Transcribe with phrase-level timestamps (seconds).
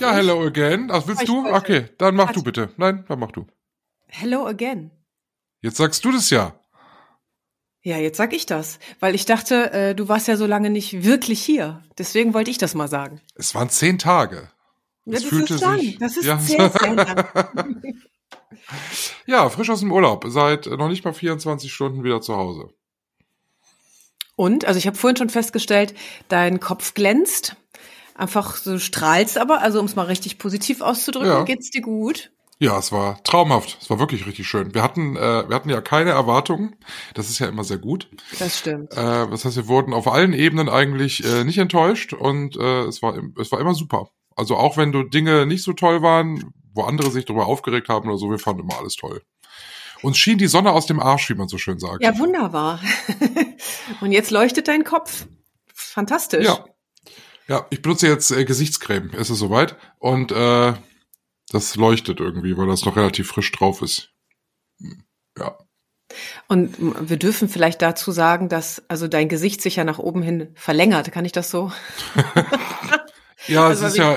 [0.00, 0.26] Darf ja, ich?
[0.26, 0.88] hello again.
[0.90, 1.44] Ach, willst ich du?
[1.44, 1.56] Wollte.
[1.56, 2.70] Okay, dann mach du bitte.
[2.78, 3.46] Nein, dann mach du.
[4.06, 4.90] Hello again.
[5.60, 6.58] Jetzt sagst du das ja.
[7.82, 11.02] Ja, jetzt sag ich das, weil ich dachte, äh, du warst ja so lange nicht
[11.02, 11.82] wirklich hier.
[11.98, 13.20] Deswegen wollte ich das mal sagen.
[13.34, 14.50] Es waren zehn Tage.
[15.04, 15.80] Ja, das fühlte ist lang.
[15.80, 16.38] Sich, das ist ja.
[16.38, 17.82] sehr, sehr lang.
[19.26, 20.24] ja, frisch aus dem Urlaub.
[20.28, 22.68] Seit noch nicht mal 24 Stunden wieder zu Hause.
[24.36, 25.94] Und, also ich habe vorhin schon festgestellt,
[26.28, 27.56] dein Kopf glänzt
[28.14, 31.44] einfach so strahlst aber, also um es mal richtig positiv auszudrücken, ja.
[31.44, 32.30] geht's dir gut?
[32.62, 33.78] Ja, es war traumhaft.
[33.80, 34.74] Es war wirklich richtig schön.
[34.74, 36.76] Wir hatten, äh, wir hatten ja keine Erwartungen.
[37.14, 38.10] Das ist ja immer sehr gut.
[38.38, 38.92] Das stimmt.
[38.92, 43.00] Äh, das heißt, wir wurden auf allen Ebenen eigentlich äh, nicht enttäuscht und äh, es
[43.00, 44.10] war, es war immer super.
[44.36, 48.08] Also auch wenn du Dinge nicht so toll waren, wo andere sich darüber aufgeregt haben
[48.10, 49.22] oder so, wir fanden immer alles toll.
[50.02, 52.02] Uns schien die Sonne aus dem Arsch, wie man so schön sagt.
[52.02, 52.80] Ja, wunderbar.
[54.02, 55.26] und jetzt leuchtet dein Kopf.
[55.72, 56.46] Fantastisch.
[56.46, 56.64] Ja,
[57.50, 59.10] ja, ich benutze jetzt äh, Gesichtscreme.
[59.18, 59.74] Es ist soweit.
[59.98, 60.72] Und äh,
[61.50, 64.12] das leuchtet irgendwie, weil das noch relativ frisch drauf ist.
[65.36, 65.58] Ja.
[66.46, 70.52] Und wir dürfen vielleicht dazu sagen, dass also dein Gesicht sich ja nach oben hin
[70.54, 71.10] verlängert.
[71.10, 71.72] Kann ich das so?
[73.48, 74.16] ja, also es ist ja,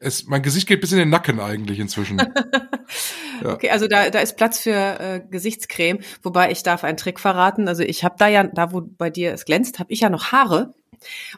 [0.00, 2.18] es, mein Gesicht geht bis in den Nacken eigentlich inzwischen.
[3.42, 3.54] ja.
[3.54, 7.68] Okay, also da, da ist Platz für äh, Gesichtscreme, wobei ich darf einen Trick verraten.
[7.68, 10.32] Also ich habe da ja, da wo bei dir es glänzt, habe ich ja noch
[10.32, 10.74] Haare.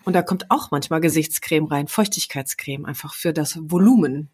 [0.04, 4.28] Und da kommt auch manchmal Gesichtscreme rein, Feuchtigkeitscreme, einfach für das Volumen.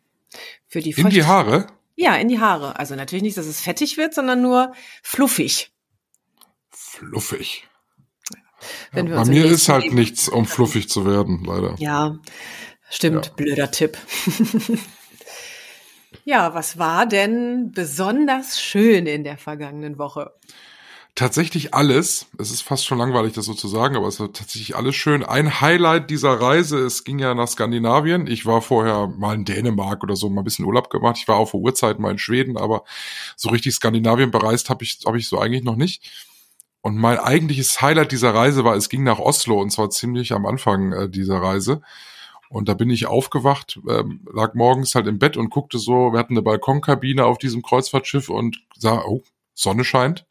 [0.66, 1.66] Für die In die Haare?
[1.96, 2.78] Ja, in die Haare.
[2.78, 5.72] Also natürlich nicht, dass es fettig wird, sondern nur fluffig.
[6.70, 7.66] Fluffig.
[8.94, 11.77] Ja, bei mir ist halt nichts, um fluffig zu werden, leider.
[11.78, 12.18] Ja,
[12.90, 13.27] stimmt.
[13.27, 13.33] Ja.
[13.36, 13.96] Blöder Tipp.
[16.24, 20.33] ja, was war denn besonders schön in der vergangenen Woche?
[21.14, 22.27] tatsächlich alles.
[22.39, 25.23] Es ist fast schon langweilig, das so zu sagen, aber es war tatsächlich alles schön.
[25.23, 28.27] Ein Highlight dieser Reise, es ging ja nach Skandinavien.
[28.27, 31.18] Ich war vorher mal in Dänemark oder so, mal ein bisschen Urlaub gemacht.
[31.20, 32.84] Ich war auch vor Urzeiten mal in Schweden, aber
[33.36, 36.11] so richtig Skandinavien bereist habe ich, hab ich so eigentlich noch nicht.
[36.83, 40.46] Und mein eigentliches Highlight dieser Reise war, es ging nach Oslo und zwar ziemlich am
[40.46, 41.83] Anfang äh, dieser Reise.
[42.50, 46.18] Und da bin ich aufgewacht, ähm, lag morgens halt im Bett und guckte so, wir
[46.18, 49.22] hatten eine Balkonkabine auf diesem Kreuzfahrtschiff und sah, oh,
[49.55, 50.27] Sonne scheint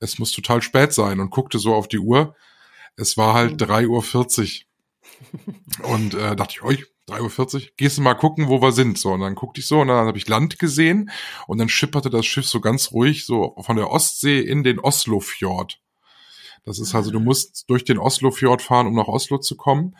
[0.00, 2.34] es muss total spät sein und guckte so auf die Uhr.
[2.96, 4.64] Es war halt 3.40 Uhr.
[5.84, 8.98] Und äh, dachte ich, oi, 3.40 Uhr, gehst du mal gucken, wo wir sind.
[8.98, 11.10] So, und dann guckte ich so und dann habe ich Land gesehen
[11.46, 15.80] und dann schipperte das Schiff so ganz ruhig so von der Ostsee in den Oslofjord.
[16.64, 19.96] Das ist also, du musst durch den Oslofjord fahren, um nach Oslo zu kommen.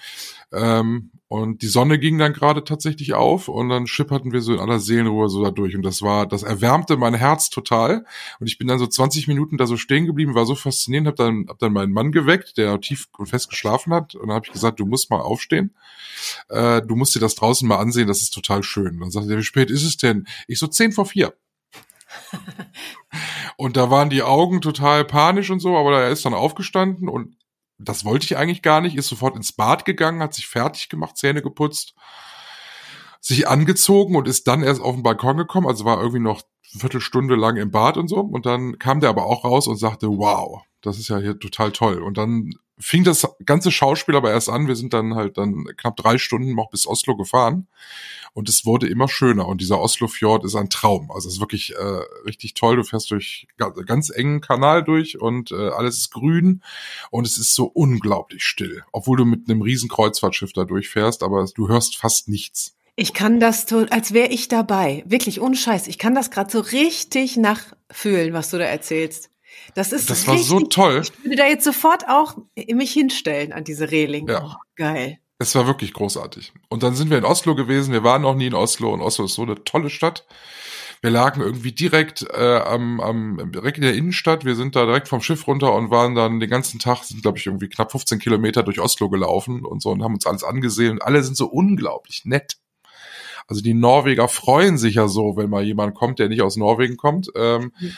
[0.51, 4.61] Ähm, und die Sonne ging dann gerade tatsächlich auf und dann schipperten wir so in
[4.61, 5.75] aller Seelenruhe so da durch.
[5.75, 8.07] Und das war, das erwärmte mein Herz total.
[8.41, 11.17] Und ich bin dann so 20 Minuten da so stehen geblieben, war so faszinierend, hab
[11.17, 14.15] dann, hab dann meinen Mann geweckt, der tief und fest geschlafen hat.
[14.15, 15.75] Und dann habe ich gesagt, du musst mal aufstehen.
[16.49, 18.95] Äh, du musst dir das draußen mal ansehen, das ist total schön.
[18.95, 20.27] Und dann sagte er, wie spät ist es denn?
[20.47, 21.35] Ich so zehn vor vier.
[23.57, 27.37] und da waren die Augen total panisch und so, aber er ist dann aufgestanden und
[27.79, 31.17] das wollte ich eigentlich gar nicht, ist sofort ins Bad gegangen, hat sich fertig gemacht,
[31.17, 31.95] Zähne geputzt,
[33.21, 36.43] sich angezogen und ist dann erst auf den Balkon gekommen, also war irgendwie noch
[36.79, 38.21] Viertelstunde lang im Bad und so.
[38.21, 41.73] Und dann kam der aber auch raus und sagte, wow, das ist ja hier total
[41.73, 42.03] toll.
[42.03, 44.67] Und dann fing das ganze Schauspiel aber erst an.
[44.67, 47.69] Wir sind dann halt dann knapp drei Stunden noch bis Oslo gefahren
[48.33, 49.47] und es wurde immer schöner.
[49.47, 51.11] Und dieser Oslo-Fjord ist ein Traum.
[51.13, 52.77] Also es ist wirklich äh, richtig toll.
[52.77, 56.63] Du fährst durch ganz engen Kanal durch und äh, alles ist grün
[57.11, 61.47] und es ist so unglaublich still, obwohl du mit einem riesen Kreuzfahrtschiff da durchfährst, aber
[61.55, 62.74] du hörst fast nichts.
[62.97, 65.03] Ich kann das, als wäre ich dabei.
[65.07, 65.89] Wirklich, ohne Scheiß.
[65.89, 69.31] Ich kann das gerade so richtig nachfühlen, was du da erzählst.
[69.75, 71.03] Das ist Das war so toll.
[71.03, 74.29] Ich würde da jetzt sofort auch mich hinstellen an diese Reling.
[74.29, 74.45] Ja.
[74.45, 75.19] Oh, geil.
[75.39, 76.53] Es war wirklich großartig.
[76.69, 77.93] Und dann sind wir in Oslo gewesen.
[77.93, 80.27] Wir waren noch nie in Oslo und Oslo ist so eine tolle Stadt.
[81.01, 84.45] Wir lagen irgendwie direkt äh, am, am direkt in der Innenstadt.
[84.45, 87.37] Wir sind da direkt vom Schiff runter und waren dann den ganzen Tag, sind glaube
[87.39, 90.93] ich irgendwie knapp 15 Kilometer durch Oslo gelaufen und so und haben uns alles angesehen.
[90.93, 92.57] Und alle sind so unglaublich nett.
[93.47, 96.97] Also die Norweger freuen sich ja so, wenn mal jemand kommt, der nicht aus Norwegen
[96.97, 97.31] kommt.
[97.35, 97.93] Ähm, mhm.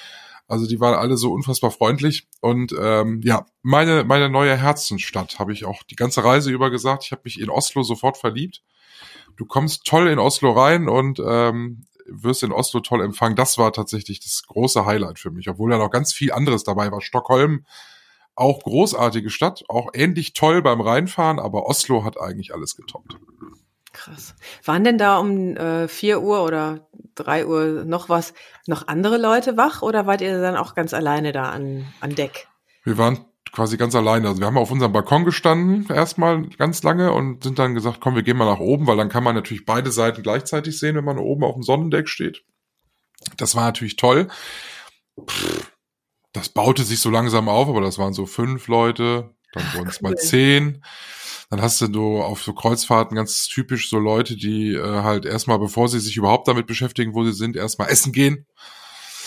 [0.48, 2.28] Also die waren alle so unfassbar freundlich.
[2.40, 7.04] Und ähm, ja, meine, meine neue Herzensstadt habe ich auch die ganze Reise über gesagt.
[7.04, 8.62] Ich habe mich in Oslo sofort verliebt.
[9.36, 13.36] Du kommst toll in Oslo rein und ähm, wirst in Oslo toll empfangen.
[13.36, 16.92] Das war tatsächlich das große Highlight für mich, obwohl da noch ganz viel anderes dabei
[16.92, 17.00] war.
[17.00, 17.66] Stockholm,
[18.34, 23.16] auch großartige Stadt, auch ähnlich toll beim Reinfahren, aber Oslo hat eigentlich alles getoppt.
[23.96, 24.34] Krass.
[24.64, 28.34] Waren denn da um äh, 4 Uhr oder 3 Uhr noch was,
[28.66, 32.46] noch andere Leute wach oder wart ihr dann auch ganz alleine da an, an Deck?
[32.84, 34.28] Wir waren quasi ganz alleine.
[34.28, 38.16] Also wir haben auf unserem Balkon gestanden erstmal ganz lange und sind dann gesagt, komm,
[38.16, 41.04] wir gehen mal nach oben, weil dann kann man natürlich beide Seiten gleichzeitig sehen, wenn
[41.04, 42.44] man oben auf dem Sonnendeck steht.
[43.38, 44.28] Das war natürlich toll.
[45.18, 45.72] Pff,
[46.34, 50.02] das baute sich so langsam auf, aber das waren so fünf Leute, dann wurden es
[50.02, 50.10] cool.
[50.10, 50.84] mal zehn.
[51.48, 55.88] Dann hast du auf so Kreuzfahrten ganz typisch so Leute, die äh, halt erstmal, bevor
[55.88, 58.46] sie sich überhaupt damit beschäftigen, wo sie sind, erstmal essen gehen.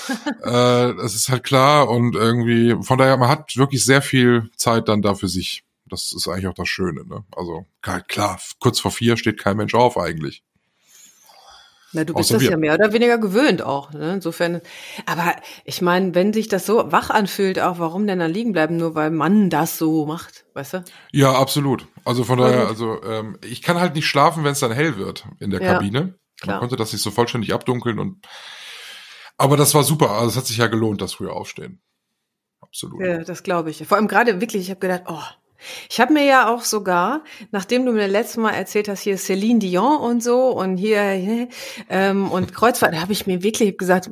[0.43, 4.89] äh, das ist halt klar und irgendwie, von daher, man hat wirklich sehr viel Zeit
[4.89, 5.63] dann da für sich.
[5.85, 7.23] Das ist eigentlich auch das Schöne, ne?
[7.35, 10.43] Also, klar, kurz vor vier steht kein Mensch auf eigentlich.
[11.91, 12.51] Na, du bist das wir.
[12.51, 13.91] ja mehr oder weniger gewöhnt auch.
[13.91, 14.13] Ne?
[14.13, 14.61] Insofern,
[15.05, 18.77] aber ich meine, wenn sich das so wach anfühlt, auch warum denn dann liegen bleiben,
[18.77, 20.83] nur weil man das so macht, weißt du?
[21.11, 21.87] Ja, absolut.
[22.05, 25.25] Also von daher, also ähm, ich kann halt nicht schlafen, wenn es dann hell wird
[25.39, 26.19] in der ja, Kabine.
[26.39, 26.55] Klar.
[26.55, 28.25] Man konnte das nicht so vollständig abdunkeln und
[29.37, 30.11] aber das war super.
[30.11, 31.81] Also es hat sich ja gelohnt, das früher aufstehen.
[32.59, 33.01] Absolut.
[33.01, 33.85] Ja, das glaube ich.
[33.87, 35.23] Vor allem gerade wirklich, ich habe gedacht, oh,
[35.89, 39.59] ich habe mir ja auch sogar, nachdem du mir letztes Mal erzählt hast, hier Celine
[39.59, 41.47] Dion und so und hier
[41.89, 44.11] ähm, und Kreuzfahrt, da habe ich mir wirklich gesagt,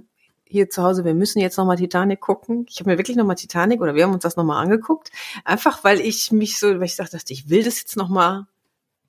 [0.49, 2.65] hier zu Hause, wir müssen jetzt nochmal Titanic gucken.
[2.69, 5.11] Ich habe mir wirklich nochmal Titanic oder wir haben uns das nochmal angeguckt.
[5.43, 8.45] Einfach weil ich mich so, weil ich dachte, ich will das jetzt nochmal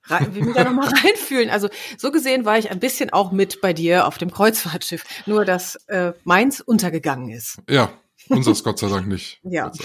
[0.03, 1.49] rein, will mich da nochmal reinfühlen.
[1.49, 5.05] Also so gesehen war ich ein bisschen auch mit bei dir auf dem Kreuzfahrtschiff.
[5.25, 7.59] Nur dass äh, meins untergegangen ist.
[7.69, 7.91] Ja,
[8.27, 9.39] unseres Gott sei Dank nicht.
[9.43, 9.71] ja.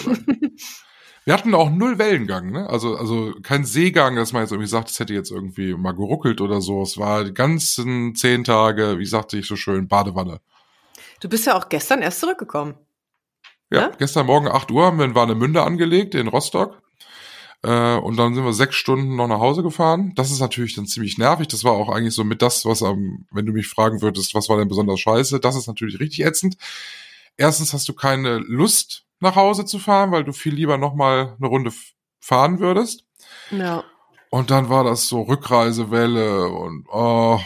[1.25, 2.69] Wir hatten auch null Wellengang, ne?
[2.69, 6.43] Also, also kein Seegang, dass man jetzt irgendwie sagt, es hätte jetzt irgendwie mal geruckelt
[6.43, 6.83] oder so.
[6.83, 10.41] Es war die ganzen zehn Tage, wie sagte ich so schön, Badewanne.
[11.21, 12.75] Du bist ja auch gestern erst zurückgekommen.
[13.71, 13.93] Ja, ja?
[13.97, 16.83] gestern Morgen acht Uhr haben wir in Warnemünde angelegt, in Rostock.
[17.63, 20.13] Äh, und dann sind wir sechs Stunden noch nach Hause gefahren.
[20.17, 21.49] Das ist natürlich dann ziemlich nervig.
[21.49, 24.51] Das war auch eigentlich so mit das, was am, wenn du mich fragen würdest, was
[24.51, 26.59] war denn besonders scheiße, das ist natürlich richtig ätzend.
[27.39, 31.37] Erstens hast du keine Lust, nach Hause zu fahren, weil du viel lieber noch mal
[31.39, 31.73] eine Runde
[32.21, 33.05] fahren würdest.
[33.51, 33.85] Ja.
[34.31, 37.41] Und dann war das so Rückreisewelle und oh,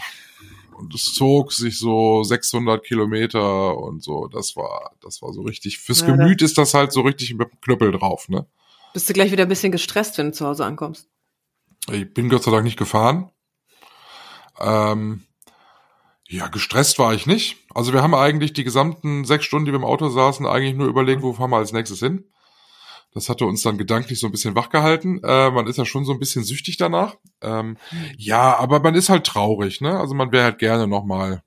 [0.79, 4.29] und es zog sich so 600 Kilometer und so.
[4.29, 5.79] Das war, das war so richtig.
[5.79, 8.47] Fürs ja, Gemüt ist das halt so richtig mit dem Knüppel drauf, ne?
[8.95, 11.09] Bist du gleich wieder ein bisschen gestresst, wenn du zu Hause ankommst?
[11.91, 13.31] Ich bin Gott sei Dank nicht gefahren.
[14.61, 15.25] Ähm,
[16.29, 17.57] ja, gestresst war ich nicht.
[17.75, 20.87] Also wir haben eigentlich die gesamten sechs Stunden, die wir im Auto saßen, eigentlich nur
[20.87, 22.25] überlegt, wo fahren wir als nächstes hin.
[23.15, 25.23] Das hatte uns dann gedanklich so ein bisschen wachgehalten.
[25.25, 27.17] Äh, man ist ja schon so ein bisschen süchtig danach.
[27.41, 27.79] Ähm,
[28.19, 29.99] ja, aber man ist halt traurig, ne?
[29.99, 31.43] Also man wäre halt gerne nochmal,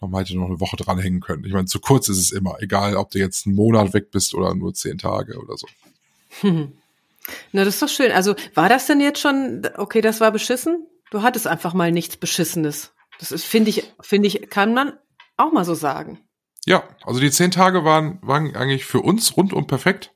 [0.00, 1.44] noch mal hätte noch eine Woche dranhängen können.
[1.44, 4.34] Ich meine, zu kurz ist es immer, egal ob du jetzt einen Monat weg bist
[4.34, 5.66] oder nur zehn Tage oder so.
[6.40, 6.72] Hm.
[7.52, 8.10] Na, das ist doch schön.
[8.10, 10.86] Also war das denn jetzt schon, okay, das war beschissen?
[11.10, 12.92] Du hattest einfach mal nichts Beschissenes.
[13.22, 14.94] Das ist, finde ich, finde ich, kann man
[15.36, 16.18] auch mal so sagen.
[16.66, 20.12] Ja, also die zehn Tage waren, waren eigentlich für uns rundum perfekt.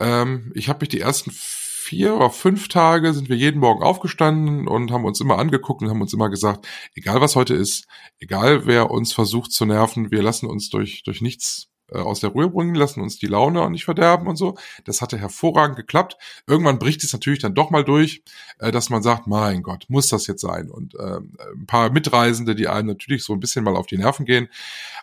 [0.00, 4.68] Ähm, ich habe mich die ersten vier oder fünf Tage sind wir jeden Morgen aufgestanden
[4.68, 7.86] und haben uns immer angeguckt und haben uns immer gesagt, egal was heute ist,
[8.18, 12.30] egal wer uns versucht zu nerven, wir lassen uns durch, durch nichts äh, aus der
[12.30, 14.56] Ruhe bringen, lassen uns die Laune auch nicht verderben und so.
[14.84, 16.16] Das hatte hervorragend geklappt.
[16.46, 18.22] Irgendwann bricht es natürlich dann doch mal durch,
[18.58, 20.70] äh, dass man sagt, mein Gott, muss das jetzt sein?
[20.70, 21.18] Und äh,
[21.54, 24.48] ein paar Mitreisende, die einem natürlich so ein bisschen mal auf die Nerven gehen.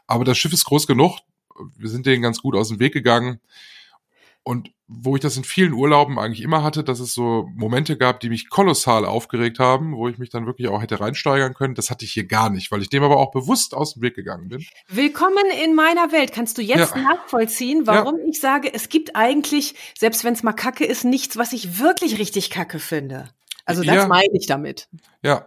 [0.08, 1.20] Aber das Schiff ist groß genug.
[1.78, 3.40] Wir sind denen ganz gut aus dem Weg gegangen.
[4.50, 8.20] Und wo ich das in vielen Urlauben eigentlich immer hatte, dass es so Momente gab,
[8.20, 11.76] die mich kolossal aufgeregt haben, wo ich mich dann wirklich auch hätte reinsteigern können.
[11.76, 14.16] Das hatte ich hier gar nicht, weil ich dem aber auch bewusst aus dem Weg
[14.16, 14.66] gegangen bin.
[14.88, 16.34] Willkommen in meiner Welt.
[16.34, 16.98] Kannst du jetzt ja.
[17.00, 18.26] nachvollziehen, warum ja.
[18.28, 22.18] ich sage, es gibt eigentlich, selbst wenn es mal Kacke ist, nichts, was ich wirklich
[22.18, 23.30] richtig Kacke finde.
[23.66, 24.08] Also das ja.
[24.08, 24.90] meine ich damit.
[25.22, 25.46] Ja,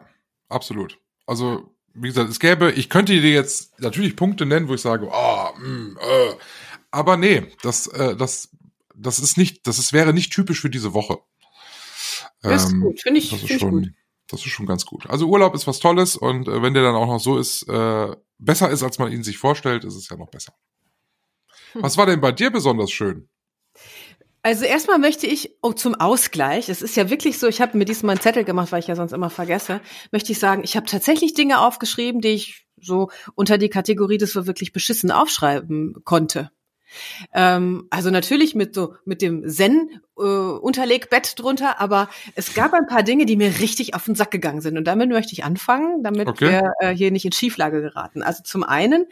[0.48, 1.00] absolut.
[1.26, 5.08] Also wie gesagt, es gäbe, ich könnte dir jetzt natürlich Punkte nennen, wo ich sage,
[5.10, 6.34] oh, äh.
[6.92, 8.52] aber nee, das, äh, das
[8.94, 11.18] das ist nicht, das ist, wäre nicht typisch für diese Woche.
[12.42, 13.88] Das ist ähm, gut, finde ich, das ist find schon, gut.
[14.28, 15.08] Das ist schon ganz gut.
[15.08, 18.16] Also Urlaub ist was Tolles und äh, wenn der dann auch noch so ist, äh,
[18.38, 20.54] besser ist, als man ihn sich vorstellt, ist es ja noch besser.
[21.72, 21.82] Hm.
[21.82, 23.28] Was war denn bei dir besonders schön?
[24.44, 27.84] Also erstmal möchte ich oh, zum Ausgleich, es ist ja wirklich so, ich habe mir
[27.84, 29.80] diesmal einen Zettel gemacht, weil ich ja sonst immer vergesse,
[30.10, 34.34] möchte ich sagen, ich habe tatsächlich Dinge aufgeschrieben, die ich so unter die Kategorie des
[34.34, 36.50] wir wirklich beschissen aufschreiben konnte.
[37.32, 42.86] Ähm, also natürlich mit so mit dem Zen äh, Unterlegbett drunter, aber es gab ein
[42.86, 46.02] paar Dinge, die mir richtig auf den Sack gegangen sind und damit möchte ich anfangen,
[46.02, 46.50] damit Okay.
[46.50, 48.22] wir äh, hier nicht in Schieflage geraten.
[48.22, 49.06] Also zum einen,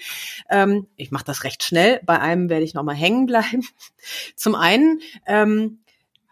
[0.50, 3.66] ähm, ich mache das recht schnell, bei einem werde ich noch mal hängen bleiben.
[4.36, 5.80] Zum einen ähm,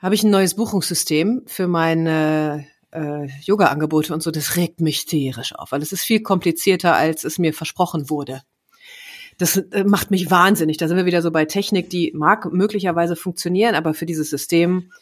[0.00, 4.30] habe ich ein neues Buchungssystem für meine äh, Yoga-Angebote und so.
[4.30, 8.42] Das regt mich tierisch auf, weil es ist viel komplizierter, als es mir versprochen wurde.
[9.38, 10.76] Das äh, macht mich wahnsinnig.
[10.76, 14.92] Da sind wir wieder so bei Technik, die mag möglicherweise funktionieren, aber für dieses System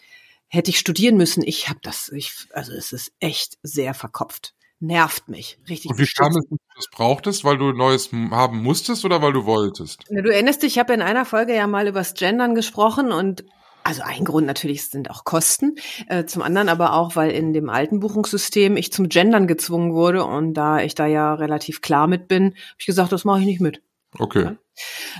[0.49, 1.43] hätte ich studieren müssen.
[1.43, 4.55] Ich habe das, ich, also es ist echt sehr verkopft.
[4.79, 5.59] Nervt mich.
[5.69, 5.91] Richtig.
[5.91, 7.45] Und wie kam es, dass du das brauchtest?
[7.45, 10.05] Weil du Neues haben musstest oder weil du wolltest?
[10.11, 13.45] Na, Du erinnerst dich, ich habe in einer Folge ja mal übers Gendern gesprochen und
[13.85, 15.77] also ein Grund natürlich sind auch Kosten,
[16.09, 20.25] äh, zum anderen aber auch, weil in dem alten Buchungssystem ich zum Gendern gezwungen wurde
[20.25, 23.47] und da ich da ja relativ klar mit bin, habe ich gesagt, das mache ich
[23.47, 23.81] nicht mit.
[24.19, 24.57] Okay.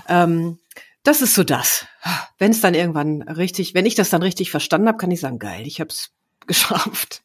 [0.07, 0.59] Ähm,
[1.03, 1.85] das ist so das.
[2.37, 5.39] Wenn es dann irgendwann richtig, wenn ich das dann richtig verstanden habe, kann ich sagen,
[5.39, 6.11] geil, ich habe es
[6.47, 7.23] geschafft.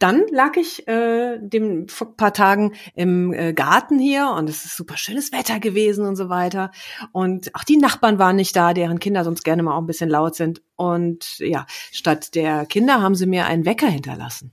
[0.00, 4.64] Dann lag ich äh, dem vor ein paar Tagen im äh, Garten hier und es
[4.64, 6.70] ist super schönes Wetter gewesen und so weiter.
[7.12, 10.08] Und auch die Nachbarn waren nicht da, deren Kinder sonst gerne mal auch ein bisschen
[10.08, 10.62] laut sind.
[10.74, 14.52] Und ja, statt der Kinder haben sie mir einen Wecker hinterlassen.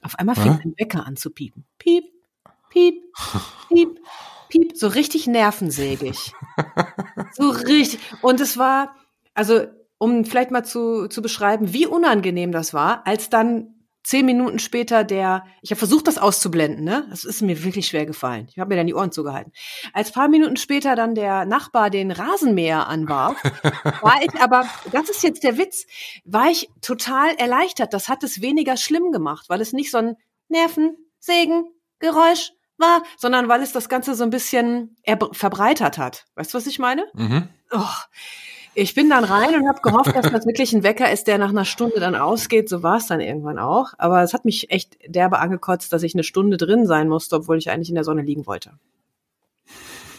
[0.00, 1.64] Auf einmal fing ein Wecker an zu piepen.
[1.78, 2.04] Piep,
[2.70, 3.02] piep,
[3.68, 3.98] piep,
[4.48, 6.32] piep, so richtig nervensägig.
[7.32, 8.00] So richtig.
[8.22, 8.94] Und es war,
[9.34, 9.66] also
[9.98, 13.74] um vielleicht mal zu, zu beschreiben, wie unangenehm das war, als dann
[14.04, 17.06] zehn Minuten später der, ich habe versucht, das auszublenden, ne?
[17.08, 18.46] Das ist mir wirklich schwer gefallen.
[18.50, 19.52] Ich habe mir dann die Ohren zugehalten.
[19.94, 23.42] Als paar Minuten später dann der Nachbar den Rasenmäher anwarf,
[24.02, 25.86] war ich aber, das ist jetzt der Witz,
[26.24, 27.94] war ich total erleichtert.
[27.94, 30.16] Das hat es weniger schlimm gemacht, weil es nicht so ein
[30.48, 31.64] Nerven, Sägen,
[31.98, 32.52] Geräusch
[33.16, 36.24] sondern weil es das Ganze so ein bisschen erb- verbreitert hat.
[36.34, 37.06] Weißt du, was ich meine?
[37.14, 37.48] Mhm.
[37.70, 37.80] Oh,
[38.74, 41.50] ich bin dann rein und habe gehofft, dass das wirklich ein Wecker ist, der nach
[41.50, 42.68] einer Stunde dann ausgeht.
[42.68, 43.92] So war es dann irgendwann auch.
[43.98, 47.58] Aber es hat mich echt derbe angekotzt, dass ich eine Stunde drin sein musste, obwohl
[47.58, 48.72] ich eigentlich in der Sonne liegen wollte.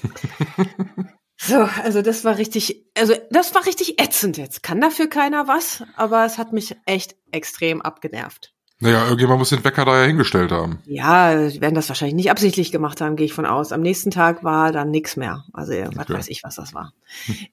[1.38, 4.64] So, also das war richtig, also das war richtig ätzend jetzt.
[4.64, 8.55] Kann dafür keiner was, aber es hat mich echt extrem abgenervt.
[8.82, 10.80] Naja, irgendjemand muss den Wecker da ja hingestellt haben.
[10.86, 13.72] Ja, die werden das wahrscheinlich nicht absichtlich gemacht haben, gehe ich von aus.
[13.72, 15.46] Am nächsten Tag war dann nichts mehr.
[15.54, 16.14] Also was Okay.
[16.14, 16.92] weiß ich, was das war.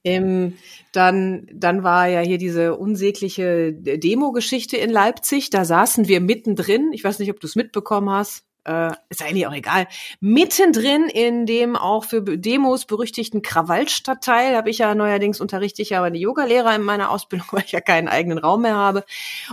[0.02, 0.55] ähm,
[0.93, 5.50] dann, dann war ja hier diese unsägliche Demo-Geschichte in Leipzig.
[5.50, 6.91] Da saßen wir mittendrin.
[6.93, 8.45] Ich weiß nicht, ob du es mitbekommen hast.
[8.64, 9.88] Äh, ist eigentlich auch egal.
[10.21, 15.99] Mittendrin in dem auch für Demos berüchtigten Krawallstadtteil habe ich ja neuerdings unterrichte ich ja
[15.99, 19.04] aber die Yogalehrer in meiner Ausbildung, weil ich ja keinen eigenen Raum mehr habe.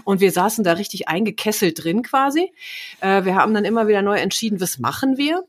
[0.04, 2.52] Und wir saßen da richtig eingekesselt drin quasi.
[3.02, 5.44] Äh, wir haben dann immer wieder neu entschieden, was machen wir.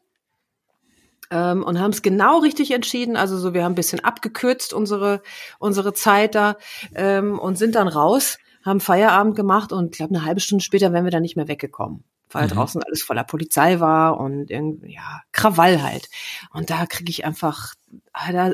[1.30, 3.16] Ähm, und haben es genau richtig entschieden.
[3.16, 5.22] Also so, wir haben ein bisschen abgekürzt unsere
[5.58, 6.56] unsere Zeit da
[6.94, 11.04] ähm, und sind dann raus, haben Feierabend gemacht und glaube eine halbe Stunde später wären
[11.04, 12.50] wir dann nicht mehr weggekommen, weil Mhm.
[12.50, 16.08] draußen alles voller Polizei war und irgendwie ja Krawall halt.
[16.52, 17.74] Und da kriege ich einfach,
[18.12, 18.52] ah, da,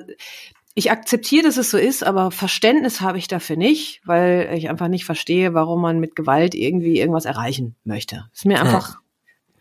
[0.75, 4.88] ich akzeptiere, dass es so ist, aber Verständnis habe ich dafür nicht, weil ich einfach
[4.88, 8.28] nicht verstehe, warum man mit Gewalt irgendwie irgendwas erreichen möchte.
[8.35, 8.97] Ist mir einfach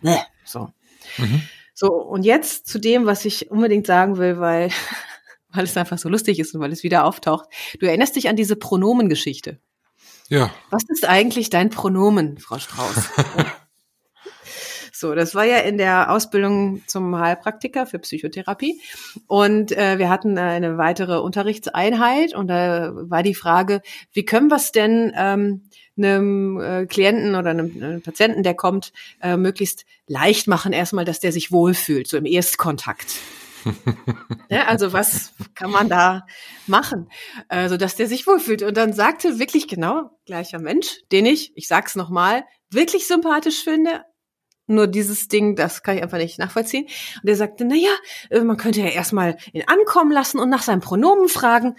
[0.01, 0.69] ne, so.
[1.17, 1.41] Mhm.
[1.73, 4.69] So, und jetzt zu dem, was ich unbedingt sagen will, weil,
[5.53, 7.47] weil es einfach so lustig ist und weil es wieder auftaucht.
[7.79, 9.59] Du erinnerst dich an diese Pronomengeschichte.
[10.29, 10.49] Ja.
[10.69, 12.95] Was ist eigentlich dein Pronomen, Frau Strauß?
[14.97, 18.79] So, das war ja in der Ausbildung zum Heilpraktiker für Psychotherapie.
[19.27, 23.81] Und äh, wir hatten äh, eine weitere Unterrichtseinheit und da war die Frage,
[24.13, 28.93] wie können wir es denn ähm, einem äh, Klienten oder einem, einem Patienten, der kommt,
[29.21, 33.15] äh, möglichst leicht machen, erstmal, dass der sich wohlfühlt, so im Erstkontakt.
[34.49, 36.25] ja, also was kann man da
[36.67, 37.09] machen,
[37.49, 38.63] äh, so dass der sich wohlfühlt?
[38.63, 44.05] Und dann sagte wirklich genau gleicher Mensch, den ich, ich sag's nochmal, wirklich sympathisch finde,
[44.67, 46.85] nur dieses Ding, das kann ich einfach nicht nachvollziehen.
[47.21, 47.93] Und er sagte, na ja,
[48.29, 51.69] äh, man könnte ja erstmal ihn ankommen lassen und nach seinem Pronomen fragen.
[51.69, 51.77] Und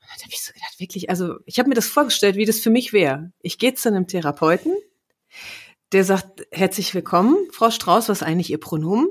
[0.00, 2.70] dann habe ich so gedacht, wirklich, also ich habe mir das vorgestellt, wie das für
[2.70, 3.32] mich wäre.
[3.40, 4.74] Ich gehe zu einem Therapeuten,
[5.92, 9.08] der sagt, herzlich willkommen, Frau Strauß, was ist eigentlich Ihr Pronomen?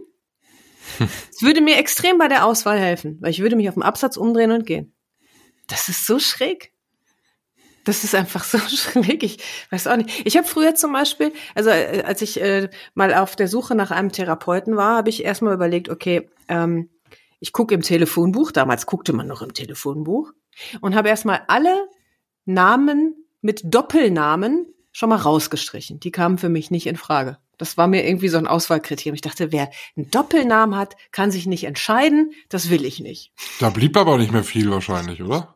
[1.32, 4.18] Es würde mir extrem bei der Auswahl helfen, weil ich würde mich auf dem Absatz
[4.18, 4.94] umdrehen und gehen.
[5.68, 6.75] Das ist so schräg.
[7.86, 9.24] Das ist einfach so schräg.
[9.24, 9.38] Ich
[9.70, 10.26] weiß auch nicht.
[10.26, 13.92] Ich habe früher zum Beispiel, also äh, als ich äh, mal auf der Suche nach
[13.92, 16.90] einem Therapeuten war, habe ich erstmal überlegt, okay, ähm,
[17.40, 20.34] ich gucke im Telefonbuch, damals guckte man noch im Telefonbuch,
[20.82, 21.88] und habe erstmal alle
[22.46, 26.00] Namen mit Doppelnamen schon mal rausgestrichen.
[26.00, 27.38] Die kamen für mich nicht in Frage.
[27.58, 29.16] Das war mir irgendwie so ein Auswahlkriterium.
[29.16, 32.32] Ich dachte, wer einen Doppelnamen hat, kann sich nicht entscheiden.
[32.50, 33.32] Das will ich nicht.
[33.60, 35.55] Da blieb aber nicht mehr viel wahrscheinlich, oder?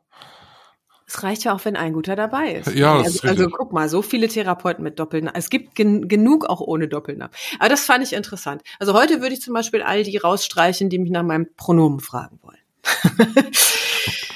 [1.09, 2.75] Es reicht ja auch, wenn ein guter dabei ist.
[2.75, 5.35] Ja, das also, ist also guck mal, so viele Therapeuten mit Doppelnamen.
[5.35, 7.33] Es gibt gen genug auch ohne Doppelnamen.
[7.57, 8.61] Aber das fand ich interessant.
[8.77, 12.39] Also heute würde ich zum Beispiel all die rausstreichen, die mich nach meinem Pronomen fragen
[12.43, 12.59] wollen.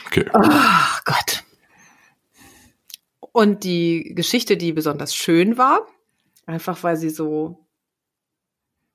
[0.06, 0.30] Okay.
[0.32, 1.44] Oh Gott.
[3.32, 5.88] Und die Geschichte, die besonders schön war,
[6.46, 7.65] einfach weil sie so.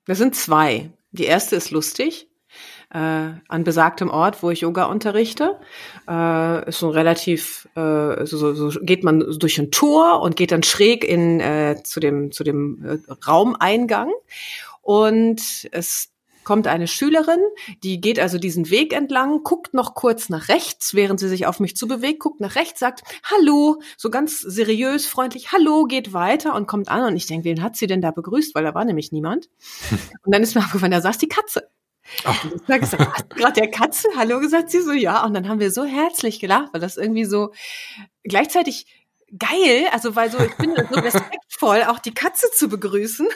[0.05, 0.91] Das sind zwei.
[1.11, 2.28] Die erste ist lustig.
[2.91, 5.59] Äh, an besagtem Ort, wo ich Yoga unterrichte,
[6.09, 10.51] äh, ist so relativ, äh, so, so, so geht man durch ein Tor und geht
[10.51, 14.11] dann schräg in äh, zu dem zu dem äh, Raumeingang
[14.81, 15.39] und
[15.71, 16.09] es
[16.49, 17.41] kommt eine Schülerin,
[17.83, 21.59] die geht also diesen Weg entlang, guckt noch kurz nach rechts, während sie sich auf
[21.59, 26.65] mich zubewegt, guckt nach rechts, sagt Hallo, so ganz seriös, freundlich, Hallo, geht weiter und
[26.65, 29.11] kommt an und ich denke, wen hat sie denn da begrüßt, weil da war nämlich
[29.11, 29.47] niemand.
[30.23, 31.69] Und dann ist mir aufgefallen, da saß die Katze.
[32.23, 32.43] Ach.
[32.43, 34.71] Und ich ich sag, hast du gerade der Katze Hallo gesagt?
[34.71, 35.23] Sie so, ja.
[35.25, 37.53] Und dann haben wir so herzlich gelacht, weil das irgendwie so
[38.23, 38.87] gleichzeitig
[39.37, 43.27] geil, also weil so, ich bin so respektvoll, auch die Katze zu begrüßen.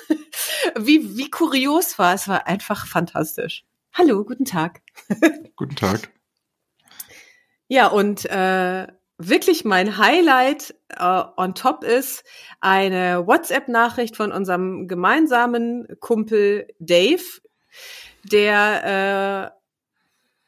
[0.79, 2.13] Wie, wie kurios war.
[2.13, 3.63] Es war einfach fantastisch.
[3.93, 4.81] Hallo, guten Tag.
[5.55, 6.09] Guten Tag.
[7.67, 8.87] Ja, und äh,
[9.17, 12.23] wirklich mein Highlight äh, on top ist
[12.59, 17.23] eine WhatsApp-Nachricht von unserem gemeinsamen Kumpel Dave,
[18.23, 19.53] der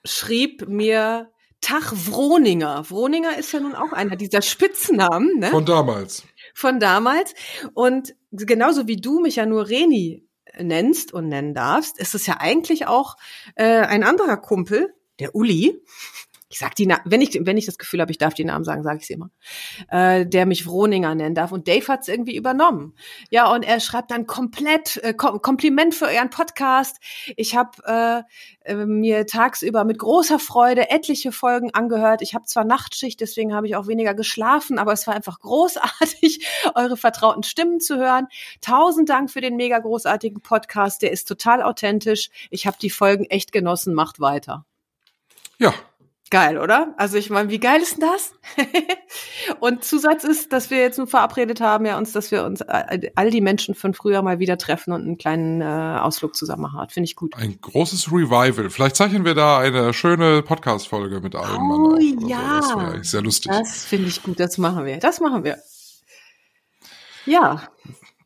[0.04, 2.90] äh, schrieb mir Tag Wroninger.
[2.90, 5.50] Wroninger ist ja nun auch einer dieser Spitznamen, ne?
[5.50, 6.24] Von damals.
[6.54, 7.34] von damals.
[7.74, 10.28] Und genauso wie du mich ja nur Reni
[10.60, 13.18] nennst und nennen darfst, ist es ja eigentlich auch
[13.56, 15.82] äh, ein anderer Kumpel, der Uli.
[16.56, 18.64] Ich sag die, Na wenn ich wenn ich das Gefühl habe, ich darf die Namen
[18.64, 19.30] sagen, sage ich sie immer,
[19.90, 21.52] äh, der mich Vroninger nennen darf.
[21.52, 22.94] Und Dave hat es irgendwie übernommen.
[23.30, 27.02] Ja, und er schreibt dann komplett äh, Kom Kompliment für euren Podcast.
[27.36, 28.26] Ich habe
[28.64, 32.22] äh, äh, mir tagsüber mit großer Freude etliche Folgen angehört.
[32.22, 36.48] Ich habe zwar Nachtschicht, deswegen habe ich auch weniger geschlafen, aber es war einfach großartig,
[36.76, 38.28] eure vertrauten Stimmen zu hören.
[38.62, 41.02] Tausend Dank für den mega großartigen Podcast.
[41.02, 42.30] Der ist total authentisch.
[42.50, 43.94] Ich habe die Folgen echt genossen.
[43.94, 44.66] Macht weiter.
[45.58, 45.74] Ja,
[46.32, 46.96] Geil, oder?
[46.98, 48.34] Also ich meine, wie geil ist denn das?
[49.60, 53.12] und Zusatz ist, dass wir jetzt nun verabredet haben, ja, uns, dass wir uns all
[53.16, 55.66] all die Menschen von früher mal wieder treffen und einen kleinen äh,
[56.00, 56.90] Ausflug zusammen machen.
[56.90, 57.36] Finde ich gut.
[57.38, 58.72] ein großes Revival.
[58.72, 62.28] Vielleicht zeichnen wir da eine schöne Podcast-Folge mit allen Mann Oh, auf oder so.
[62.28, 62.58] ja.
[62.60, 63.52] Das wäre eigentlich sehr lustig.
[63.52, 64.40] Das finde ich gut.
[64.40, 64.98] Das machen wir.
[64.98, 65.60] Das machen wir.
[67.26, 67.64] Ja,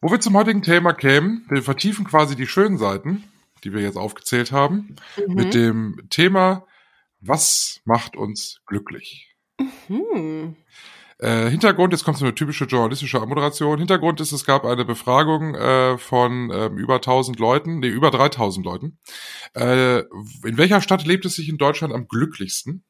[0.01, 3.25] Wo wir zum heutigen Thema kämen, wir vertiefen quasi die schönen Seiten,
[3.65, 4.95] die wir jetzt aufgezählt haben,
[5.27, 5.33] Mhm.
[5.33, 6.65] mit dem Thema,
[7.21, 9.35] was macht uns glücklich?
[9.87, 10.55] hm.
[11.21, 13.77] Äh, Hintergrund, jetzt kommt so eine typische journalistische Moderation.
[13.77, 18.65] Hintergrund ist, es gab eine Befragung äh, von ähm, über 1000 Leuten, nee, über 3000
[18.65, 18.99] Leuten.
[19.53, 19.99] Äh,
[20.45, 22.85] in welcher Stadt lebt es sich in Deutschland am glücklichsten?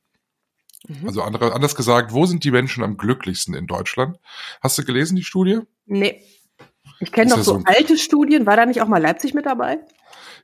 [0.88, 1.08] Mhm.
[1.08, 4.20] Also andere, anders gesagt, wo sind die Menschen am glücklichsten in Deutschland?
[4.62, 5.62] Hast du gelesen, die Studie?
[5.86, 6.22] nee.
[7.02, 8.46] Ich kenne noch so, so- alte Studien.
[8.46, 9.80] War da nicht auch mal Leipzig mit dabei?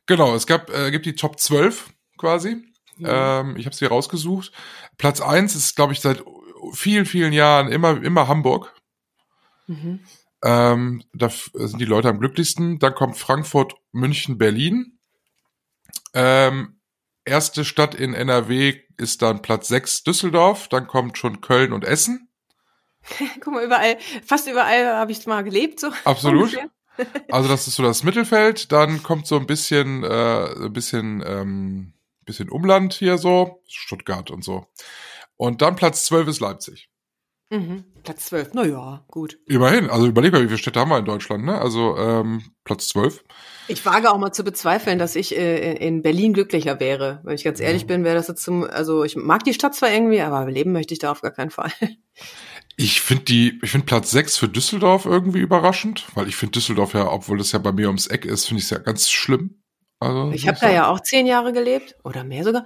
[0.06, 2.64] Genau, es gab, äh, gibt die Top 12 quasi.
[2.98, 3.06] Mhm.
[3.08, 4.52] Ähm, ich habe sie rausgesucht.
[4.98, 6.24] Platz eins ist, glaube ich, seit
[6.74, 8.74] vielen, vielen Jahren immer, immer Hamburg.
[9.68, 10.00] Mhm.
[10.44, 12.80] Ähm, da sind die Leute am glücklichsten.
[12.80, 15.00] Dann kommt Frankfurt, München, Berlin.
[16.14, 16.80] Ähm,
[17.26, 20.68] erste Stadt in NRW ist dann Platz 6 Düsseldorf.
[20.68, 22.30] Dann kommt schon Köln und Essen.
[23.42, 25.80] Guck mal, überall, fast überall habe ich mal gelebt.
[25.80, 26.58] So Absolut.
[27.30, 28.72] Also das ist so das Mittelfeld.
[28.72, 31.94] Dann kommt so ein bisschen, äh, ein bisschen, ähm,
[32.26, 34.68] bisschen Umland hier so, Stuttgart und so.
[35.38, 36.90] Und dann Platz 12 ist Leipzig.
[37.50, 37.84] Mhm.
[38.04, 38.52] Platz 12.
[38.54, 39.38] Na ja, gut.
[39.48, 41.60] Immerhin, also überleg mal, wie viele Städte haben wir in Deutschland, ne?
[41.60, 43.24] Also ähm, Platz 12.
[43.68, 47.22] Ich wage auch mal zu bezweifeln, dass ich äh, in Berlin glücklicher wäre.
[47.24, 49.92] Wenn ich ganz ehrlich bin, wäre das jetzt zum, also ich mag die Stadt zwar
[49.92, 51.72] irgendwie, aber leben möchte ich da auf gar keinen Fall.
[52.78, 56.94] Ich finde die, ich finde Platz 6 für Düsseldorf irgendwie überraschend, weil ich finde Düsseldorf
[56.94, 59.62] ja, obwohl das ja bei mir ums Eck ist, finde ich es ja ganz schlimm.
[60.06, 62.66] Also, Ich habe da ja auch zehn Jahre gelebt oder mehr sogar.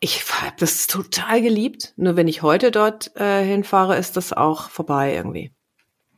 [0.00, 1.94] Ich habe das total geliebt.
[1.96, 5.52] Nur wenn ich heute dort äh, hinfahre, ist das auch vorbei irgendwie.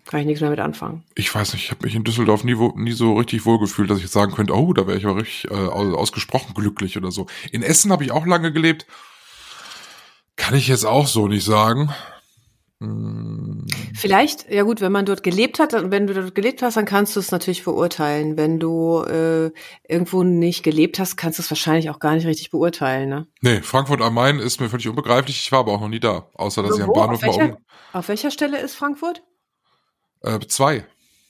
[0.07, 1.05] Kann ich nichts mehr mit anfangen.
[1.17, 4.05] Ich weiß nicht, ich habe mich in Düsseldorf nie, nie so richtig wohlgefühlt, dass ich
[4.05, 7.27] jetzt sagen könnte, oh, da wäre ich aber richtig äh, aus- ausgesprochen glücklich oder so.
[7.51, 8.87] In Essen habe ich auch lange gelebt.
[10.37, 11.93] Kann ich jetzt auch so nicht sagen.
[12.79, 16.85] Hm, Vielleicht, ja gut, wenn man dort gelebt hat, wenn du dort gelebt hast, dann
[16.85, 18.37] kannst du es natürlich beurteilen.
[18.37, 19.51] Wenn du äh,
[19.89, 23.09] irgendwo nicht gelebt hast, kannst du es wahrscheinlich auch gar nicht richtig beurteilen.
[23.09, 23.27] Ne?
[23.41, 25.41] Nee, Frankfurt am Main ist mir völlig unbegreiflich.
[25.41, 26.93] Ich war aber auch noch nie da, außer dass ich am?
[26.93, 29.23] Bahnhof auf, mal welcher, um auf welcher Stelle ist Frankfurt?
[30.23, 30.85] äh, zwei.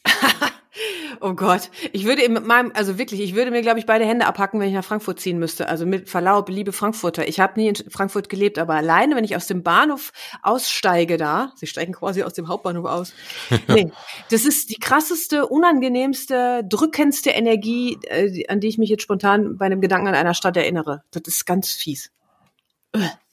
[1.20, 4.26] Oh Gott, ich würde mit meinem, also wirklich, ich würde mir, glaube ich, beide Hände
[4.26, 5.68] abhacken, wenn ich nach Frankfurt ziehen müsste.
[5.68, 7.26] Also mit Verlaub, liebe Frankfurter.
[7.29, 11.52] Ich habe nie in Frankfurt gelebt, aber alleine, wenn ich aus dem Bahnhof aussteige da,
[11.57, 13.12] sie steigen quasi aus dem Hauptbahnhof aus.
[13.68, 13.90] nee,
[14.31, 19.66] das ist die krasseste, unangenehmste, drückendste Energie, äh, an die ich mich jetzt spontan bei
[19.66, 21.02] einem Gedanken an einer Stadt erinnere.
[21.11, 22.11] Das ist ganz fies.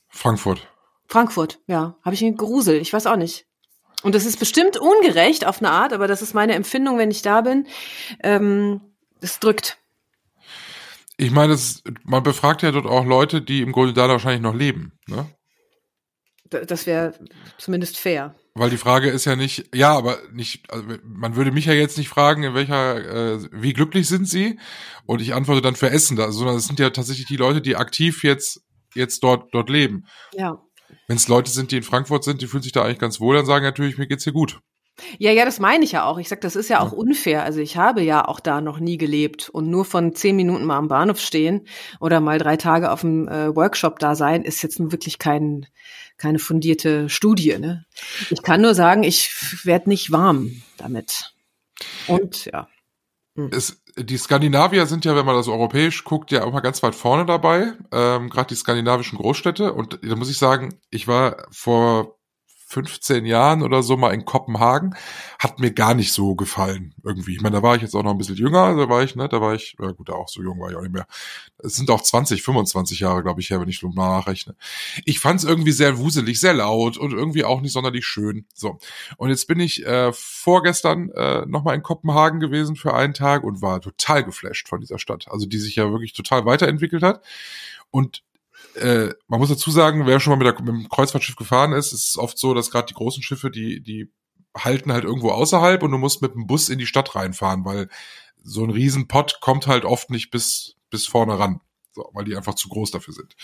[0.10, 0.68] Frankfurt.
[1.08, 1.96] Frankfurt, ja.
[2.04, 2.78] Habe ich einen Grusel.
[2.78, 3.46] Ich weiß auch nicht.
[4.04, 7.22] Und das ist bestimmt ungerecht auf eine Art, aber das ist meine Empfindung, wenn ich
[7.22, 7.68] da bin.
[8.22, 8.82] Ähm,
[9.22, 9.78] es drückt.
[11.18, 14.56] Ich meine, das, man befragt ja dort auch Leute, die im Grunde da wahrscheinlich noch
[14.56, 15.00] leben.
[15.08, 15.26] Ne?
[16.50, 17.14] Das wäre
[17.58, 18.36] zumindest fair.
[18.56, 21.98] Weil die Frage ist ja nicht, ja, aber nicht, also man würde mich ja jetzt
[21.98, 24.60] nicht fragen, in welcher, äh, wie glücklich sind sie?
[25.06, 27.76] Und ich antworte dann für Essen da, sondern es sind ja tatsächlich die Leute, die
[27.76, 28.62] aktiv jetzt,
[28.94, 30.06] jetzt dort, dort leben.
[30.34, 30.62] Ja.
[31.08, 33.36] Wenn es Leute sind, die in Frankfurt sind, die fühlen sich da eigentlich ganz wohl,
[33.36, 34.60] dann sagen natürlich, mir geht's hier gut.
[35.18, 36.20] Ja, ja, das meine ich ja auch.
[36.20, 37.44] Ich sag, das ist ja auch unfair.
[37.44, 40.78] Also ich habe ja auch da noch nie gelebt und nur von zehn Minuten mal
[40.78, 41.68] am Bahnhof stehen
[42.00, 45.66] oder mal drei Tage auf dem äh, Workshop da sein, ist jetzt nun wirklich kein,
[46.18, 47.58] keine fundierte Studie.
[47.58, 47.86] Ne?
[48.30, 49.32] Ich kann nur sagen, ich
[49.66, 51.34] werde nicht warm damit.
[52.08, 52.68] Und ja.
[53.36, 53.50] Hm.
[53.52, 57.26] Es, die Skandinavier sind ja, wenn man das europäisch guckt, ja immer ganz weit vorne
[57.26, 57.74] dabei.
[57.92, 59.74] Ähm, Gerade die skandinavischen Großstädte.
[59.74, 62.18] Und da muss ich sagen, ich war vor
[62.74, 64.96] 15 Jahren oder so mal in Kopenhagen,
[65.38, 67.34] hat mir gar nicht so gefallen irgendwie.
[67.36, 69.30] Ich meine, da war ich jetzt auch noch ein bisschen jünger, da war ich, ne,
[69.30, 71.06] da war ich, ja gut, auch so jung war ich auch nicht mehr.
[71.60, 74.56] Es sind auch 20, 25 Jahre, glaube ich, her, wenn ich so nachrechne.
[75.06, 78.46] Ich fand es irgendwie sehr wuselig, sehr laut und irgendwie auch nicht sonderlich schön.
[78.56, 78.80] So.
[79.18, 83.62] Und jetzt bin ich äh, vorgestern äh, nochmal in Kopenhagen gewesen für einen Tag und
[83.62, 85.28] war total geflasht von dieser Stadt.
[85.30, 87.24] Also die sich ja wirklich total weiterentwickelt hat.
[87.92, 88.24] Und
[88.76, 91.94] äh, man muss dazu sagen, wer schon mal mit, der, mit dem Kreuzfahrtschiff gefahren ist,
[91.94, 94.12] ist es oft so, dass gerade die großen Schiffe, die, die
[94.56, 97.90] halten halt irgendwo außerhalb und du musst mit dem Bus in die Stadt reinfahren, weil
[98.44, 101.62] so ein Riesenpott kommt halt oft nicht bis, bis vorne ran.
[101.96, 103.36] So, weil die einfach zu groß dafür sind.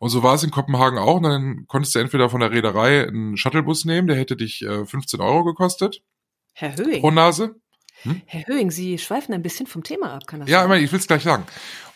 [0.00, 1.16] Und so war es in Kopenhagen auch.
[1.16, 4.84] Und dann konntest du entweder von der Reederei einen Shuttlebus nehmen, der hätte dich äh,
[4.84, 6.02] 15 Euro gekostet.
[6.52, 7.00] Herr Höhing.
[7.00, 7.54] Pro Nase.
[8.02, 8.22] Hm?
[8.26, 10.82] Herr Höhing, Sie schweifen ein bisschen vom Thema ab, kann das Ja, sein?
[10.82, 11.44] ich will es gleich sagen.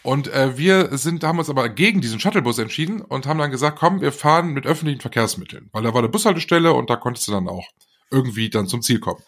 [0.02, 3.78] Und äh, wir sind, haben uns aber gegen diesen Shuttlebus entschieden und haben dann gesagt,
[3.78, 7.32] komm, wir fahren mit öffentlichen Verkehrsmitteln, weil da war eine Bushaltestelle und da konntest du
[7.32, 7.66] dann auch
[8.10, 9.20] irgendwie dann zum Ziel kommen.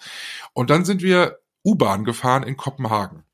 [0.52, 3.24] Und dann sind wir U-Bahn gefahren in Kopenhagen.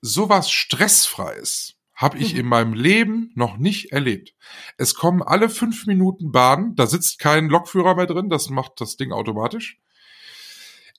[0.00, 2.40] Sowas stressfreies habe ich mhm.
[2.40, 4.34] in meinem Leben noch nicht erlebt.
[4.76, 8.96] Es kommen alle fünf Minuten Bahnen, da sitzt kein Lokführer mehr drin, das macht das
[8.96, 9.78] Ding automatisch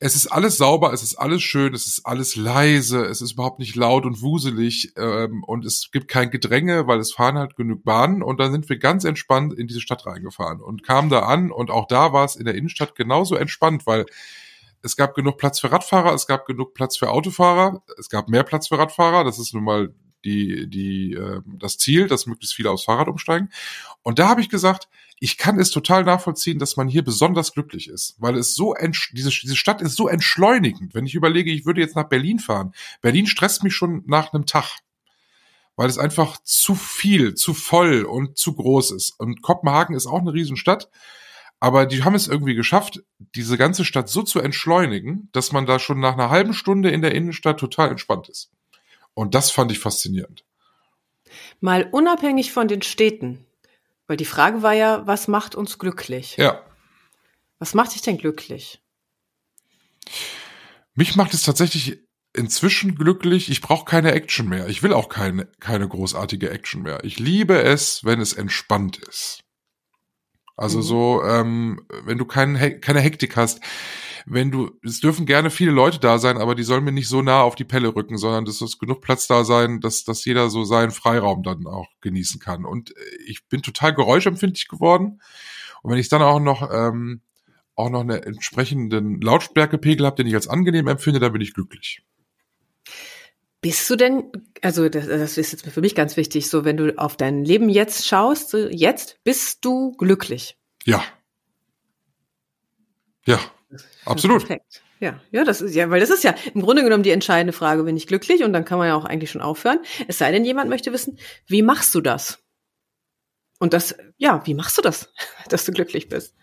[0.05, 3.57] es ist alles sauber, es ist alles schön, es ist alles leise, es ist überhaupt
[3.57, 7.83] nicht laut und wuselig ähm, und es gibt kein Gedränge, weil es fahren halt genug
[7.83, 8.21] Bahnen.
[8.21, 11.51] Und dann sind wir ganz entspannt in diese Stadt reingefahren und kamen da an.
[11.51, 14.05] Und auch da war es in der Innenstadt genauso entspannt, weil
[14.83, 18.43] es gab genug Platz für Radfahrer, es gab genug Platz für Autofahrer, es gab mehr
[18.43, 19.91] Platz für Radfahrer, das ist nun mal
[20.25, 23.49] die, die, äh, das Ziel, dass möglichst viele aufs Fahrrad umsteigen.
[24.03, 27.89] Und da habe ich gesagt, ich kann es total nachvollziehen, dass man hier besonders glücklich
[27.89, 28.75] ist, weil es so
[29.13, 30.93] diese, diese Stadt ist so entschleunigend.
[30.93, 32.73] Wenn ich überlege, ich würde jetzt nach Berlin fahren.
[33.01, 34.79] Berlin stresst mich schon nach einem Tag,
[35.77, 39.11] weil es einfach zu viel, zu voll und zu groß ist.
[39.17, 40.89] Und Kopenhagen ist auch eine Riesenstadt,
[41.59, 43.03] aber die haben es irgendwie geschafft,
[43.35, 47.01] diese ganze Stadt so zu entschleunigen, dass man da schon nach einer halben Stunde in
[47.01, 48.51] der Innenstadt total entspannt ist.
[49.15, 50.45] Und das fand ich faszinierend.
[51.59, 53.45] Mal unabhängig von den Städten,
[54.07, 56.37] weil die Frage war ja, was macht uns glücklich?
[56.37, 56.63] Ja.
[57.57, 58.81] Was macht dich denn glücklich?
[60.93, 63.49] Mich macht es tatsächlich inzwischen glücklich.
[63.49, 64.67] Ich brauche keine Action mehr.
[64.67, 67.03] Ich will auch keine, keine großartige Action mehr.
[67.03, 69.44] Ich liebe es, wenn es entspannt ist.
[70.57, 70.83] Also mhm.
[70.83, 73.61] so, ähm, wenn du kein, keine Hektik hast
[74.25, 77.21] wenn du, es dürfen gerne viele Leute da sein, aber die sollen mir nicht so
[77.21, 80.49] nah auf die Pelle rücken, sondern es muss genug Platz da sein, dass, dass jeder
[80.49, 82.65] so seinen Freiraum dann auch genießen kann.
[82.65, 85.21] Und äh, ich bin total geräuschempfindlich geworden.
[85.83, 87.21] Und wenn ich dann auch noch, ähm,
[87.75, 92.01] auch noch einen entsprechenden Lautstärkepegel habe, den ich als angenehm empfinde, dann bin ich glücklich.
[93.61, 96.97] Bist du denn, also das, das ist jetzt für mich ganz wichtig, so wenn du
[96.97, 100.57] auf dein Leben jetzt schaust, so jetzt, bist du glücklich?
[100.83, 101.03] Ja.
[103.25, 103.39] Ja.
[104.05, 104.41] Absolut.
[104.41, 104.83] Perfekt.
[104.99, 107.83] Ja, ja, das ist ja, weil das ist ja im Grunde genommen die entscheidende Frage,
[107.83, 108.43] bin ich glücklich?
[108.43, 109.79] Und dann kann man ja auch eigentlich schon aufhören.
[110.07, 112.39] Es sei denn, jemand möchte wissen, wie machst du das?
[113.59, 115.11] Und das, ja, wie machst du das,
[115.49, 116.35] dass du glücklich bist?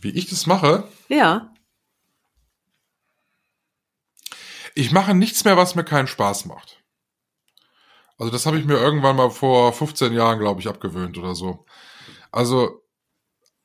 [0.00, 0.88] Wie ich das mache?
[1.08, 1.52] Ja.
[4.74, 6.82] Ich mache nichts mehr, was mir keinen Spaß macht.
[8.18, 11.64] Also das habe ich mir irgendwann mal vor 15 Jahren, glaube ich, abgewöhnt oder so.
[12.30, 12.82] Also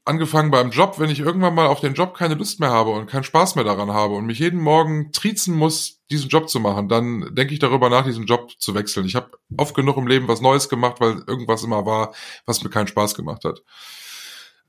[0.06, 3.08] angefangen beim Job, wenn ich irgendwann mal auf den Job keine Lust mehr habe und
[3.08, 6.88] keinen Spaß mehr daran habe und mich jeden Morgen triezen muss, diesen Job zu machen,
[6.88, 9.08] dann denke ich darüber nach, diesen Job zu wechseln.
[9.08, 12.14] Ich habe oft genug im Leben was Neues gemacht, weil irgendwas immer war,
[12.46, 13.64] was mir keinen Spaß gemacht hat.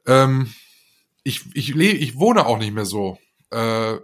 [0.07, 0.53] Ähm,
[1.23, 3.19] ich, ich, ich wohne auch nicht mehr so,
[3.51, 3.97] äh,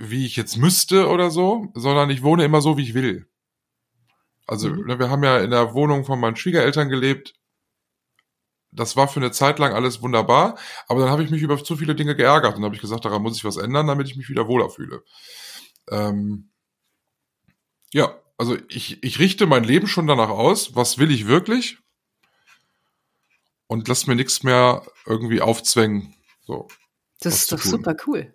[0.00, 3.28] wie ich jetzt müsste oder so, sondern ich wohne immer so, wie ich will.
[4.46, 4.86] Also mhm.
[4.86, 7.34] Ne, wir haben ja in der Wohnung von meinen Schwiegereltern gelebt
[8.72, 11.76] das war für eine Zeit lang alles wunderbar, aber dann habe ich mich über zu
[11.76, 14.28] viele Dinge geärgert und habe ich gesagt, daran muss ich was ändern, damit ich mich
[14.28, 15.02] wieder wohler fühle.
[15.90, 16.50] Ähm,
[17.92, 21.78] ja, also ich, ich richte mein Leben schon danach aus, was will ich wirklich
[23.66, 26.14] und lass mir nichts mehr irgendwie aufzwängen.
[26.42, 26.68] So,
[27.20, 28.32] das ist doch super cool.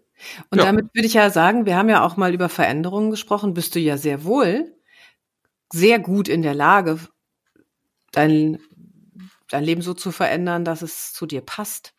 [0.49, 0.65] Und ja.
[0.65, 3.79] damit würde ich ja sagen, wir haben ja auch mal über Veränderungen gesprochen, bist du
[3.79, 4.71] ja sehr wohl
[5.73, 6.99] sehr gut in der Lage,
[8.11, 8.59] dein
[9.49, 11.94] dein Leben so zu verändern, dass es zu dir passt.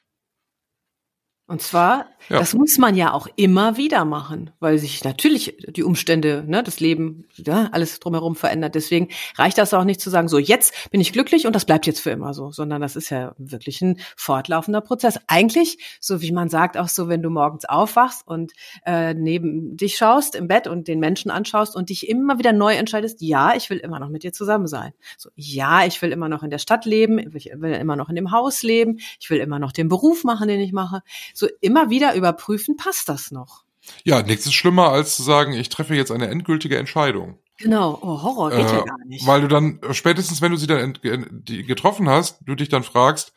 [1.49, 2.41] Und zwar, ja.
[2.41, 6.81] das muss man ja auch immer wieder machen, weil sich natürlich die Umstände, ne, das
[6.81, 8.75] Leben, ja, alles drumherum verändert.
[8.75, 11.87] Deswegen reicht das auch nicht zu sagen, so jetzt bin ich glücklich und das bleibt
[11.87, 15.21] jetzt für immer so, sondern das ist ja wirklich ein fortlaufender Prozess.
[15.29, 18.53] Eigentlich, so wie man sagt, auch so, wenn du morgens aufwachst und
[18.85, 22.75] äh, neben dich schaust im Bett und den Menschen anschaust und dich immer wieder neu
[22.75, 24.95] entscheidest, ja, ich will immer noch mit dir zusammen sein.
[25.17, 28.17] So, ja, ich will immer noch in der Stadt leben, ich will immer noch in
[28.17, 31.03] dem Haus leben, ich will immer noch den Beruf machen, den ich mache
[31.37, 33.65] so immer wieder überprüfen, passt das noch?
[34.05, 37.39] Ja, nichts ist schlimmer, als zu sagen, ich treffe jetzt eine endgültige Entscheidung.
[37.59, 39.27] Genau, oh, Horror geht äh, ja gar nicht.
[39.27, 40.99] Weil du dann, spätestens wenn du sie dann
[41.45, 43.33] getroffen hast, du dich dann fragst,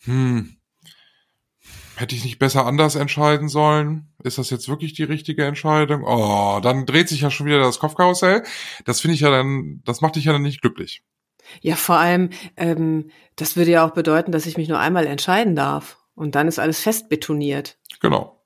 [0.00, 0.56] hm,
[1.96, 4.12] hätte ich nicht besser anders entscheiden sollen?
[4.22, 6.02] Ist das jetzt wirklich die richtige Entscheidung?
[6.04, 8.42] Oh, dann dreht sich ja schon wieder das Kopfkarussell.
[8.84, 11.02] Das finde ich ja dann, das macht dich ja dann nicht glücklich.
[11.60, 15.54] Ja, vor allem, ähm, das würde ja auch bedeuten, dass ich mich nur einmal entscheiden
[15.54, 15.98] darf.
[16.14, 17.78] Und dann ist alles fest betoniert.
[18.00, 18.44] Genau.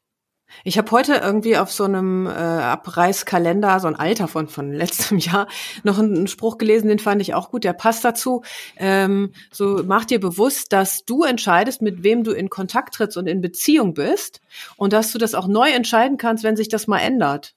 [0.65, 5.19] Ich habe heute irgendwie auf so einem äh, Abreißkalender, so ein Alter von von letztem
[5.19, 5.47] Jahr,
[5.83, 7.65] noch einen, Spruch gelesen, den fand ich auch gut.
[7.65, 8.43] Der passt dazu.
[8.77, 13.27] Ähm, so mach dir bewusst, dass du entscheidest, mit wem du in Kontakt trittst und
[13.27, 14.41] in Beziehung bist
[14.77, 17.55] und dass du das auch neu entscheiden kannst, wenn sich das mal ändert.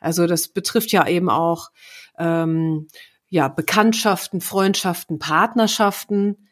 [0.00, 1.70] Also das betrifft ja eben auch
[2.18, 2.88] ähm,
[3.28, 6.48] ja Bekanntschaften, Freundschaften, Partnerschaften.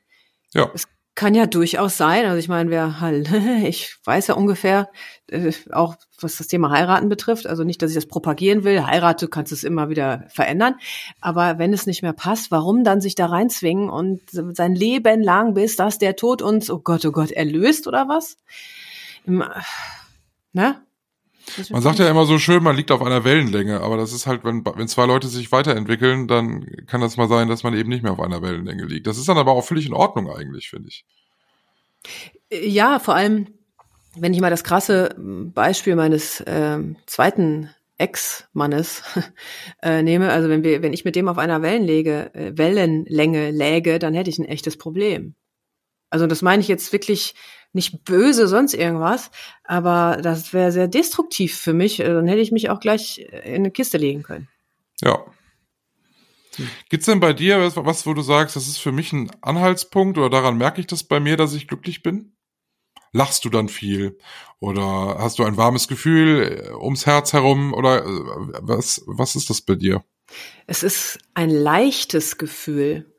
[0.54, 0.70] Ja.
[0.72, 2.24] Es kann ja durchaus sein.
[2.24, 3.30] Also ich meine, wer halt,
[3.64, 4.88] ich weiß ja ungefähr,
[5.28, 7.46] äh, auch was das Thema heiraten betrifft.
[7.46, 8.86] Also nicht, dass ich das propagieren will.
[8.86, 10.74] Heirate, kannst es immer wieder verändern.
[11.20, 15.54] Aber wenn es nicht mehr passt, warum dann sich da reinzwingen und sein Leben lang,
[15.54, 18.36] bis dass der Tod uns, oh Gott, oh Gott, erlöst oder was?
[20.52, 20.82] Ne?
[21.70, 24.44] Man sagt ja immer so schön, man liegt auf einer Wellenlänge, aber das ist halt,
[24.44, 28.02] wenn, wenn zwei Leute sich weiterentwickeln, dann kann das mal sein, dass man eben nicht
[28.02, 29.06] mehr auf einer Wellenlänge liegt.
[29.06, 31.04] Das ist dann aber auch völlig in Ordnung eigentlich, finde ich.
[32.50, 33.48] Ja, vor allem,
[34.16, 39.02] wenn ich mal das krasse Beispiel meines äh, zweiten Ex-Mannes
[39.82, 43.98] äh, nehme, also wenn wir, wenn ich mit dem auf einer Wellenlänge, äh, Wellenlänge läge,
[43.98, 45.34] dann hätte ich ein echtes Problem.
[46.08, 47.34] Also das meine ich jetzt wirklich
[47.72, 49.30] nicht böse, sonst irgendwas,
[49.64, 52.00] aber das wäre sehr destruktiv für mich.
[52.00, 54.48] Äh, dann hätte ich mich auch gleich in eine Kiste legen können.
[55.02, 55.24] Ja.
[56.88, 60.18] Gibt's denn bei dir was, was, wo du sagst, das ist für mich ein Anhaltspunkt
[60.18, 62.32] oder daran merke ich das bei mir, dass ich glücklich bin?
[63.12, 64.18] Lachst du dann viel?
[64.60, 67.72] Oder hast du ein warmes Gefühl äh, ums Herz herum?
[67.72, 68.08] Oder äh,
[68.60, 70.04] was, was ist das bei dir?
[70.66, 73.09] Es ist ein leichtes Gefühl.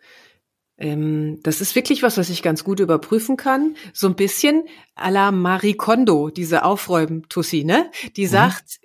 [0.82, 3.76] Ähm, das ist wirklich was, was ich ganz gut überprüfen kann.
[3.94, 4.64] So ein bisschen
[4.96, 7.92] à la Marie Kondo, diese Aufräumen-Tussi, ne?
[8.16, 8.30] Die mhm.
[8.30, 8.82] sagt,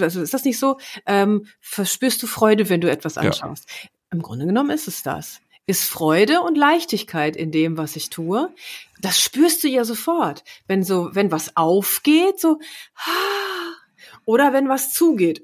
[0.00, 3.68] also ist das nicht so, ähm, verspürst du Freude, wenn du etwas anschaust?
[3.68, 3.90] Ja.
[4.12, 5.40] Im Grunde genommen ist es das.
[5.66, 8.50] Ist Freude und Leichtigkeit in dem, was ich tue.
[9.00, 10.44] Das spürst du ja sofort.
[10.66, 12.58] Wenn so, wenn was aufgeht, so,
[14.24, 15.42] oder wenn was zugeht,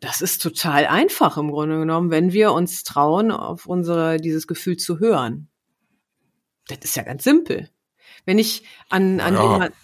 [0.00, 4.76] das ist total einfach im Grunde genommen, wenn wir uns trauen, auf unsere, dieses Gefühl
[4.76, 5.48] zu hören.
[6.68, 7.68] Das ist ja ganz simpel.
[8.24, 9.52] Wenn ich an, an ja.
[9.52, 9.74] jemand,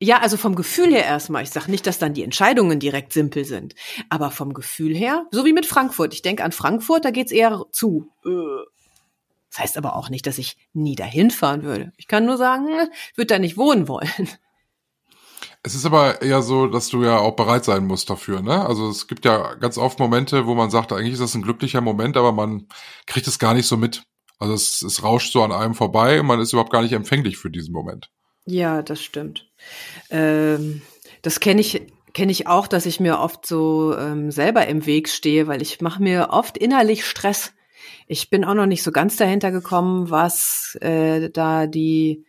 [0.00, 1.42] ja, also vom Gefühl her erstmal.
[1.42, 3.74] Ich sage nicht, dass dann die Entscheidungen direkt simpel sind.
[4.10, 6.14] Aber vom Gefühl her, so wie mit Frankfurt.
[6.14, 8.10] Ich denke an Frankfurt, da geht's eher zu.
[8.22, 11.92] Das heißt aber auch nicht, dass ich nie dahin fahren würde.
[11.96, 12.68] Ich kann nur sagen,
[13.12, 14.28] ich würde da nicht wohnen wollen.
[15.66, 18.66] Es ist aber eher so, dass du ja auch bereit sein musst dafür, ne?
[18.66, 21.80] Also es gibt ja ganz oft Momente, wo man sagt, eigentlich ist das ein glücklicher
[21.80, 22.68] Moment, aber man
[23.06, 24.02] kriegt es gar nicht so mit.
[24.38, 27.38] Also es, es rauscht so an einem vorbei und man ist überhaupt gar nicht empfänglich
[27.38, 28.10] für diesen Moment.
[28.44, 29.48] Ja, das stimmt.
[30.10, 30.82] Ähm,
[31.22, 31.80] das kenne ich
[32.12, 35.80] kenne ich auch, dass ich mir oft so ähm, selber im Weg stehe, weil ich
[35.80, 37.54] mache mir oft innerlich Stress.
[38.06, 42.24] Ich bin auch noch nicht so ganz dahinter gekommen, was äh, da die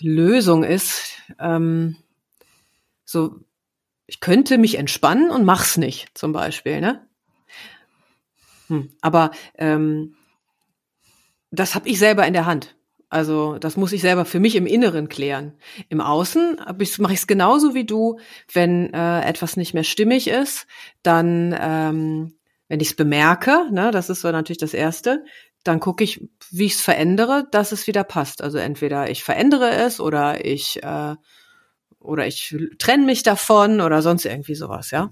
[0.00, 1.96] Lösung ist, ähm,
[3.04, 3.40] so,
[4.06, 7.06] ich könnte mich entspannen und mach's nicht, zum Beispiel, ne?
[8.68, 10.14] Hm, aber ähm,
[11.50, 12.76] das habe ich selber in der Hand.
[13.10, 15.54] Also das muss ich selber für mich im Inneren klären.
[15.88, 16.60] Im Außen
[16.98, 18.18] mache ich es genauso wie du.
[18.52, 20.66] Wenn äh, etwas nicht mehr stimmig ist,
[21.02, 22.34] dann, ähm,
[22.68, 25.24] wenn ich es bemerke, ne, das ist so natürlich das Erste,
[25.64, 28.42] dann gucke ich, wie ich es verändere, dass es wieder passt.
[28.42, 31.16] Also entweder ich verändere es oder ich äh,
[32.00, 35.10] oder ich trenne mich davon oder sonst irgendwie sowas, ja.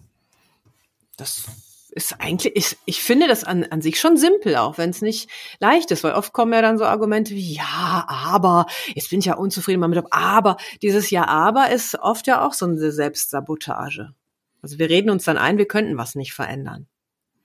[1.16, 1.44] Das
[1.90, 5.30] ist eigentlich, ich, ich finde das an, an sich schon simpel, auch wenn es nicht
[5.60, 9.24] leicht ist, weil oft kommen ja dann so Argumente wie, ja, aber, jetzt bin ich
[9.24, 14.14] ja unzufrieden damit, aber, dieses Ja, aber ist oft ja auch so eine Selbstsabotage.
[14.60, 16.86] Also wir reden uns dann ein, wir könnten was nicht verändern.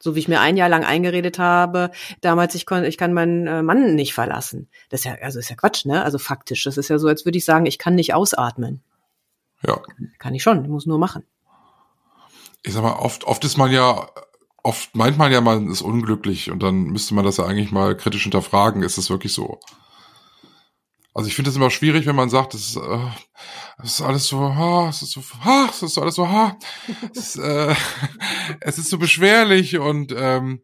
[0.02, 3.48] So wie ich mir ein Jahr lang eingeredet habe, damals, ich, kon, ich kann meinen
[3.48, 4.68] äh, Mann nicht verlassen.
[4.90, 6.04] Das ist ja, also ist ja Quatsch, ne?
[6.04, 6.64] Also faktisch.
[6.64, 8.82] Das ist ja so, als würde ich sagen, ich kann nicht ausatmen.
[9.66, 9.80] Ja.
[10.18, 11.24] Kann ich schon, ich muss nur machen.
[12.64, 14.10] Ich sag mal, oft, oft ist man ja
[14.64, 17.96] oft meint man ja, man ist unglücklich und dann müsste man das ja eigentlich mal
[17.96, 18.84] kritisch hinterfragen.
[18.84, 19.60] Ist es wirklich so?
[21.14, 23.08] Also ich finde es immer schwierig, wenn man sagt, es ist, äh,
[23.84, 26.58] es ist alles so, ha, es ist so, ha, es ist so alles so, ha,
[27.14, 27.76] es, ist, äh,
[28.62, 30.62] es ist so beschwerlich und ähm,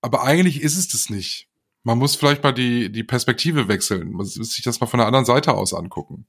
[0.00, 1.48] aber eigentlich ist es das nicht.
[1.82, 5.06] Man muss vielleicht mal die die Perspektive wechseln, man muss sich das mal von der
[5.06, 6.26] anderen Seite aus angucken.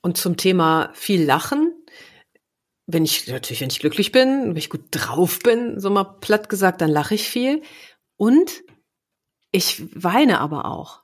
[0.00, 1.72] Und zum Thema viel Lachen,
[2.86, 6.48] wenn ich natürlich, wenn ich glücklich bin, wenn ich gut drauf bin, so mal platt
[6.48, 7.62] gesagt, dann lache ich viel.
[8.16, 8.63] Und
[9.54, 11.02] ich weine aber auch.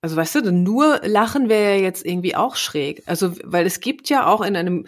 [0.00, 3.02] Also weißt du, nur lachen wäre ja jetzt irgendwie auch schräg.
[3.06, 4.86] Also, weil es gibt ja auch in einem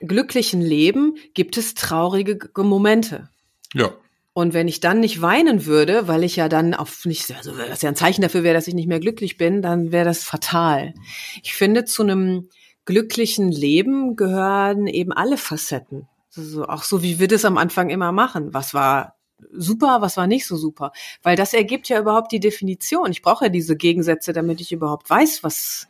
[0.00, 3.28] glücklichen Leben gibt es traurige Momente.
[3.74, 3.92] Ja.
[4.34, 7.82] Und wenn ich dann nicht weinen würde, weil ich ja dann auf nicht, also das
[7.82, 10.94] ja ein Zeichen dafür wäre, dass ich nicht mehr glücklich bin, dann wäre das fatal.
[11.42, 12.48] Ich finde, zu einem
[12.84, 16.06] glücklichen Leben gehören eben alle Facetten.
[16.36, 18.54] Also auch so, wie wir das am Anfang immer machen.
[18.54, 19.17] Was war
[19.52, 20.92] super, was war nicht so super?
[21.22, 23.10] Weil das ergibt ja überhaupt die Definition.
[23.10, 25.86] Ich brauche ja diese Gegensätze, damit ich überhaupt weiß, was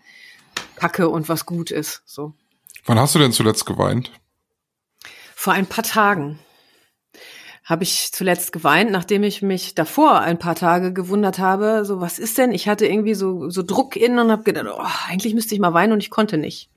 [0.76, 2.02] Kacke und was gut ist.
[2.04, 2.32] So.
[2.84, 4.12] Wann hast du denn zuletzt geweint?
[5.34, 6.38] Vor ein paar Tagen
[7.64, 12.18] habe ich zuletzt geweint, nachdem ich mich davor ein paar Tage gewundert habe, so was
[12.18, 12.50] ist denn?
[12.50, 15.74] Ich hatte irgendwie so so Druck innen und habe gedacht, oh, eigentlich müsste ich mal
[15.74, 16.70] weinen und ich konnte nicht.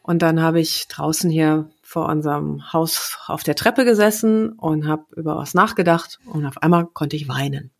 [0.00, 5.04] Und dann habe ich draußen hier vor unserem Haus auf der Treppe gesessen und habe
[5.14, 7.70] über was nachgedacht und auf einmal konnte ich weinen.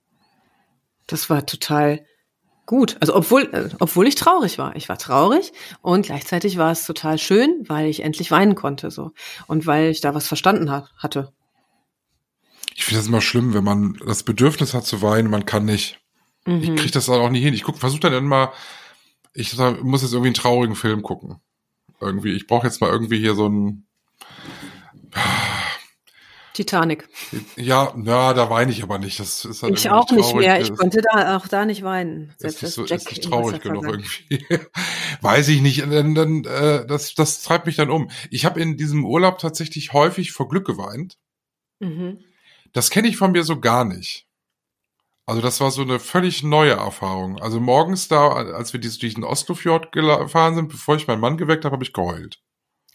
[1.09, 2.07] Das war total
[2.65, 2.97] gut.
[3.01, 4.77] Also obwohl, äh, obwohl ich traurig war.
[4.77, 9.11] Ich war traurig und gleichzeitig war es total schön, weil ich endlich weinen konnte so
[9.49, 11.33] und weil ich da was verstanden hat, hatte.
[12.77, 15.99] Ich finde das immer schlimm, wenn man das Bedürfnis hat zu weinen, man kann nicht.
[16.47, 16.63] Mhm.
[16.63, 17.53] Ich kriege das dann auch nicht hin.
[17.53, 18.53] Ich guck, versuche dann immer,
[19.33, 21.41] ich muss jetzt irgendwie einen traurigen Film gucken.
[22.01, 23.89] Irgendwie, ich brauche jetzt mal irgendwie hier so ein
[26.55, 27.09] Titanic.
[27.57, 29.19] Ja, na, da weine ich aber nicht.
[29.19, 30.61] Das ist halt ich auch nicht mehr.
[30.61, 32.33] Ich konnte da auch da nicht weinen.
[32.39, 34.47] Selbst das ist, so, ist nicht traurig genug irgendwie.
[35.21, 35.83] Weiß ich nicht.
[35.83, 38.09] Dann, dann, äh, das, das treibt mich dann um.
[38.31, 41.19] Ich habe in diesem Urlaub tatsächlich häufig vor Glück geweint.
[41.81, 42.21] Mhm.
[42.73, 44.29] Das kenne ich von mir so gar nicht.
[45.27, 47.41] Also das war so eine völlig neue Erfahrung.
[47.41, 51.65] Also morgens da, als wir durch den Oslofjord gefahren sind, bevor ich meinen Mann geweckt
[51.65, 52.41] habe, habe ich geheult.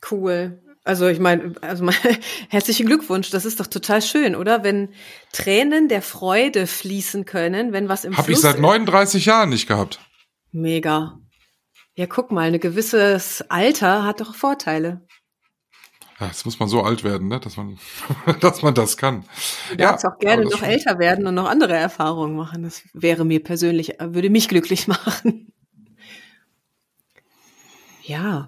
[0.10, 0.62] Cool.
[0.84, 1.96] Also ich meine, also mein,
[2.50, 4.64] herzlichen Glückwunsch, das ist doch total schön, oder?
[4.64, 4.90] Wenn
[5.32, 9.68] Tränen der Freude fließen können, wenn was im Hab Fluss ich seit 39 Jahren nicht
[9.68, 10.00] gehabt.
[10.52, 11.20] Mega.
[11.96, 15.06] Ja, guck mal, ein gewisses Alter hat doch Vorteile.
[16.20, 17.78] Ja, jetzt muss man so alt werden, ne, dass man,
[18.42, 19.26] dass man das kann.
[19.70, 22.64] Du ja, darfst auch gerne noch älter werden und noch andere Erfahrungen machen.
[22.64, 25.54] Das wäre mir persönlich, würde mich glücklich machen.
[28.04, 28.48] Ja.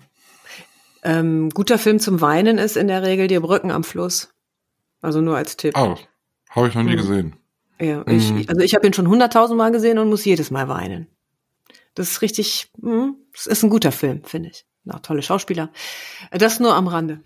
[1.04, 4.34] Ähm, guter Film zum Weinen ist in der Regel die Brücken am Fluss.
[5.02, 5.76] Also nur als Tipp.
[5.78, 5.96] Oh,
[6.52, 6.98] habe ich noch nie mhm.
[6.98, 7.36] gesehen.
[7.80, 8.46] Ja, ich, mhm.
[8.48, 11.08] also ich habe ihn schon hunderttausend Mal gesehen und muss jedes Mal weinen.
[11.96, 15.72] Das ist richtig, mh, das ist ein guter Film, finde ich na, tolle Schauspieler.
[16.32, 17.22] Das nur am Rande.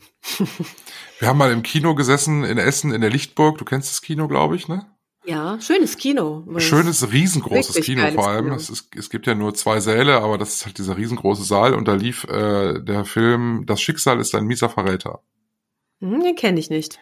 [1.20, 3.58] Wir haben mal im Kino gesessen in Essen in der Lichtburg.
[3.58, 4.86] Du kennst das Kino, glaube ich, ne?
[5.26, 6.46] Ja, schönes Kino.
[6.58, 8.46] Schönes, riesengroßes Kino vor allem.
[8.46, 8.56] Kino.
[8.56, 11.74] Es, ist, es gibt ja nur zwei Säle, aber das ist halt dieser riesengroße Saal
[11.74, 15.22] und da lief äh, der Film Das Schicksal ist ein mieser Verräter.
[16.00, 17.00] Hm, den kenne ich nicht.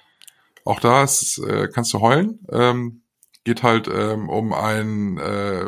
[0.66, 2.40] Auch da ist, äh, kannst du heulen.
[2.52, 3.02] Ähm,
[3.44, 5.66] geht halt ähm, um ein äh,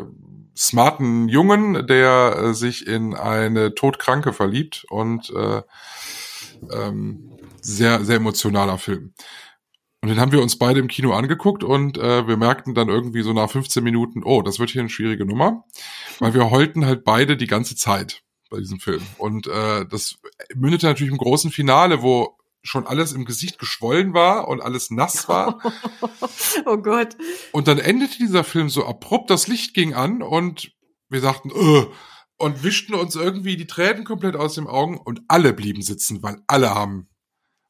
[0.56, 5.62] smarten Jungen, der äh, sich in eine Todkranke verliebt und äh,
[6.72, 9.12] ähm, sehr, sehr emotionaler Film.
[10.06, 13.22] Und den haben wir uns beide im Kino angeguckt und äh, wir merkten dann irgendwie
[13.22, 15.64] so nach 15 Minuten, oh, das wird hier eine schwierige Nummer.
[16.20, 19.02] weil wir heulten halt beide die ganze Zeit bei diesem Film.
[19.18, 20.20] Und äh, das
[20.54, 25.28] mündete natürlich im großen Finale, wo schon alles im Gesicht geschwollen war und alles nass
[25.28, 25.58] war.
[26.66, 27.16] oh Gott.
[27.50, 30.70] Und dann endete dieser Film so abrupt, das Licht ging an und
[31.08, 31.88] wir sagten, Ugh!
[32.36, 36.40] und wischten uns irgendwie die Tränen komplett aus den Augen und alle blieben sitzen, weil
[36.46, 37.08] alle haben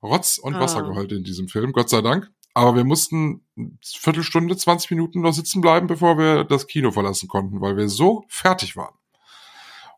[0.06, 0.88] Rotz und Wasser Ah.
[0.88, 2.30] geheult in diesem Film, Gott sei Dank.
[2.54, 7.28] Aber wir mussten eine Viertelstunde, 20 Minuten noch sitzen bleiben, bevor wir das Kino verlassen
[7.28, 8.94] konnten, weil wir so fertig waren.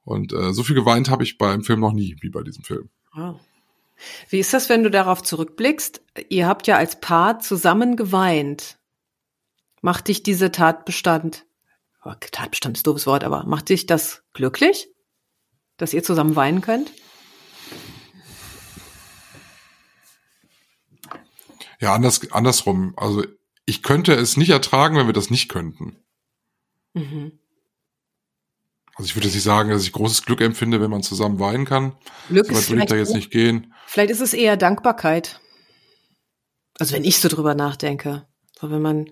[0.02, 2.88] Und äh, so viel geweint habe ich beim Film noch nie wie bei diesem Film.
[3.14, 3.38] Wow.
[4.30, 6.02] Wie ist das, wenn du darauf zurückblickst?
[6.28, 8.78] Ihr habt ja als Paar zusammen geweint.
[9.80, 11.46] Macht dich diese Tatbestand,
[12.32, 14.88] Tatbestand ist ein doofes Wort, aber macht dich das glücklich,
[15.76, 16.90] dass ihr zusammen weinen könnt?
[21.80, 22.94] Ja, anders, andersrum.
[22.96, 23.24] Also
[23.66, 25.96] ich könnte es nicht ertragen, wenn wir das nicht könnten.
[26.94, 27.38] Mhm.
[28.94, 31.64] Also ich würde jetzt nicht sagen, dass ich großes Glück empfinde, wenn man zusammen weinen
[31.64, 31.92] kann.
[32.28, 33.72] Glück So weit ist würde ich vielleicht, da jetzt nicht gehen.
[33.86, 35.40] vielleicht ist es eher Dankbarkeit.
[36.80, 38.26] Also wenn ich so drüber nachdenke,
[38.58, 39.06] so wenn man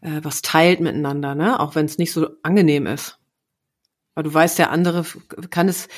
[0.00, 3.18] äh, was teilt miteinander, ne, auch wenn es nicht so angenehm ist,
[4.14, 5.04] weil du weißt, der andere
[5.50, 5.88] kann es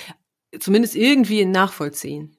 [0.59, 2.37] zumindest irgendwie nachvollziehen.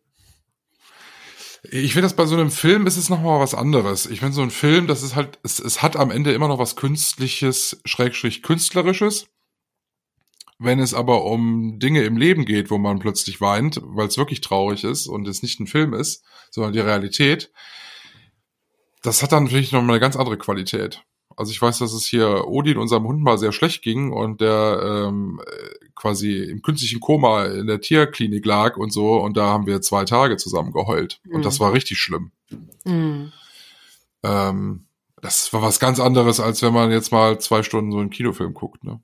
[1.73, 4.05] Ich finde das bei so einem Film ist es noch mal was anderes.
[4.05, 6.59] Ich finde so ein Film, das ist halt, es, es hat am Ende immer noch
[6.59, 9.27] was Künstliches, Schrägstrich Künstlerisches.
[10.59, 14.41] Wenn es aber um Dinge im Leben geht, wo man plötzlich weint, weil es wirklich
[14.41, 17.53] traurig ist und es nicht ein Film ist, sondern die Realität,
[19.01, 21.01] das hat dann natürlich noch mal eine ganz andere Qualität.
[21.37, 25.07] Also ich weiß, dass es hier Odin, unserem Hund, mal sehr schlecht ging und der
[25.07, 29.65] ähm, äh, quasi im künstlichen Koma in der Tierklinik lag und so und da haben
[29.67, 31.43] wir zwei Tage zusammen geheult und Mhm.
[31.43, 32.31] das war richtig schlimm.
[32.85, 33.31] Mhm.
[34.23, 34.85] Ähm,
[35.21, 38.53] das war was ganz anderes, als wenn man jetzt mal zwei Stunden so einen Kinofilm
[38.53, 38.83] guckt.
[38.83, 38.99] Ne?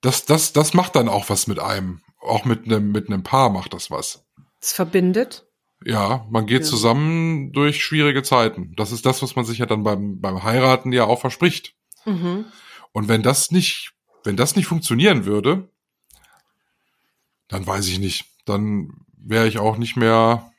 [0.00, 2.00] Das, das, das macht dann auch was mit einem.
[2.20, 4.24] Auch mit einem mit einem Paar macht das was.
[4.60, 5.46] Es verbindet.
[5.84, 6.68] Ja, man geht Ja.
[6.68, 8.74] zusammen durch schwierige Zeiten.
[8.76, 11.74] Das ist das, was man sich ja dann beim, beim Heiraten ja auch verspricht.
[12.04, 12.44] Mhm.
[12.92, 13.92] Und wenn das nicht,
[14.24, 15.70] wenn das nicht funktionieren würde,
[17.48, 18.26] dann weiß ich nicht.
[18.44, 20.52] Dann wäre ich auch nicht mehr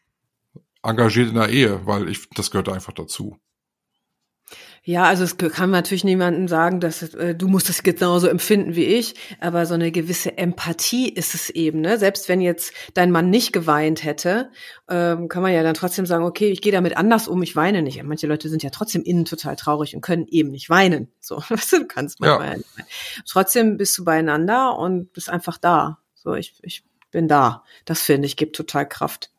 [0.83, 3.37] engagiert in der Ehe, weil ich, das gehört einfach dazu.
[4.83, 8.85] Ja, also es kann natürlich niemandem sagen, dass äh, du musst es genauso empfinden wie
[8.85, 11.81] ich, aber so eine gewisse Empathie ist es eben.
[11.81, 11.99] Ne?
[11.99, 14.49] Selbst wenn jetzt dein Mann nicht geweint hätte,
[14.89, 17.83] ähm, kann man ja dann trotzdem sagen, okay, ich gehe damit anders um, ich weine
[17.83, 18.01] nicht.
[18.01, 21.11] Manche Leute sind ja trotzdem innen total traurig und können eben nicht weinen.
[21.19, 22.57] So, weißt du, du kannst manchmal ja.
[22.57, 22.87] nicht weinen.
[23.27, 25.99] Trotzdem bist du beieinander und bist einfach da.
[26.15, 27.63] So, ich, ich bin da.
[27.85, 29.30] Das finde ich gibt total Kraft.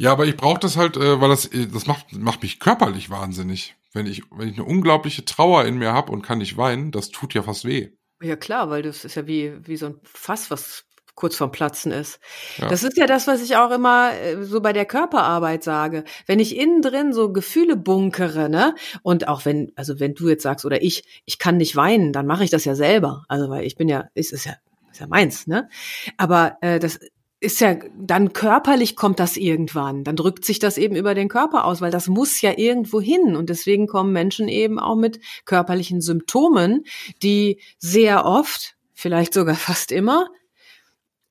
[0.00, 3.10] Ja, aber ich brauche das halt, äh, weil das, äh, das macht, macht mich körperlich
[3.10, 3.76] wahnsinnig.
[3.92, 7.10] Wenn ich, wenn ich eine unglaubliche Trauer in mir habe und kann nicht weinen, das
[7.10, 7.90] tut ja fast weh.
[8.22, 10.86] Ja klar, weil das ist ja wie, wie so ein Fass, was
[11.16, 12.18] kurz vorm Platzen ist.
[12.56, 12.68] Ja.
[12.68, 16.04] Das ist ja das, was ich auch immer äh, so bei der Körperarbeit sage.
[16.24, 18.74] Wenn ich innen drin so Gefühle bunkere, ne?
[19.02, 22.26] Und auch wenn, also wenn du jetzt sagst oder ich, ich kann nicht weinen, dann
[22.26, 23.26] mache ich das ja selber.
[23.28, 24.54] Also weil ich bin ja, ist, ist ja,
[24.90, 25.68] ist ja meins, ne?
[26.16, 27.00] Aber äh, das
[27.40, 30.04] ist ja, dann körperlich kommt das irgendwann.
[30.04, 33.34] Dann drückt sich das eben über den Körper aus, weil das muss ja irgendwo hin.
[33.34, 36.84] Und deswegen kommen Menschen eben auch mit körperlichen Symptomen,
[37.22, 40.28] die sehr oft, vielleicht sogar fast immer,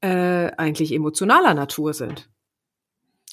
[0.02, 2.28] äh, eigentlich emotionaler Natur sind.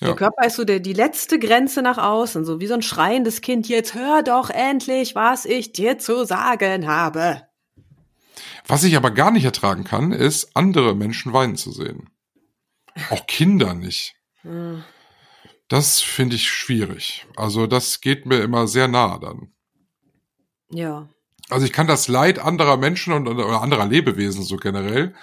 [0.00, 0.08] Ja.
[0.08, 3.40] Der Körper ist so der, die letzte Grenze nach außen, so wie so ein schreiendes
[3.40, 3.66] Kind.
[3.68, 7.40] Jetzt hör doch endlich, was ich dir zu sagen habe.
[8.66, 12.10] Was ich aber gar nicht ertragen kann, ist, andere Menschen weinen zu sehen.
[13.10, 14.14] Auch Kinder nicht.
[14.42, 14.84] Hm.
[15.68, 17.26] Das finde ich schwierig.
[17.36, 19.52] Also das geht mir immer sehr nah dann.
[20.70, 21.08] Ja.
[21.48, 25.14] Also ich kann das Leid anderer Menschen und oder anderer Lebewesen so generell,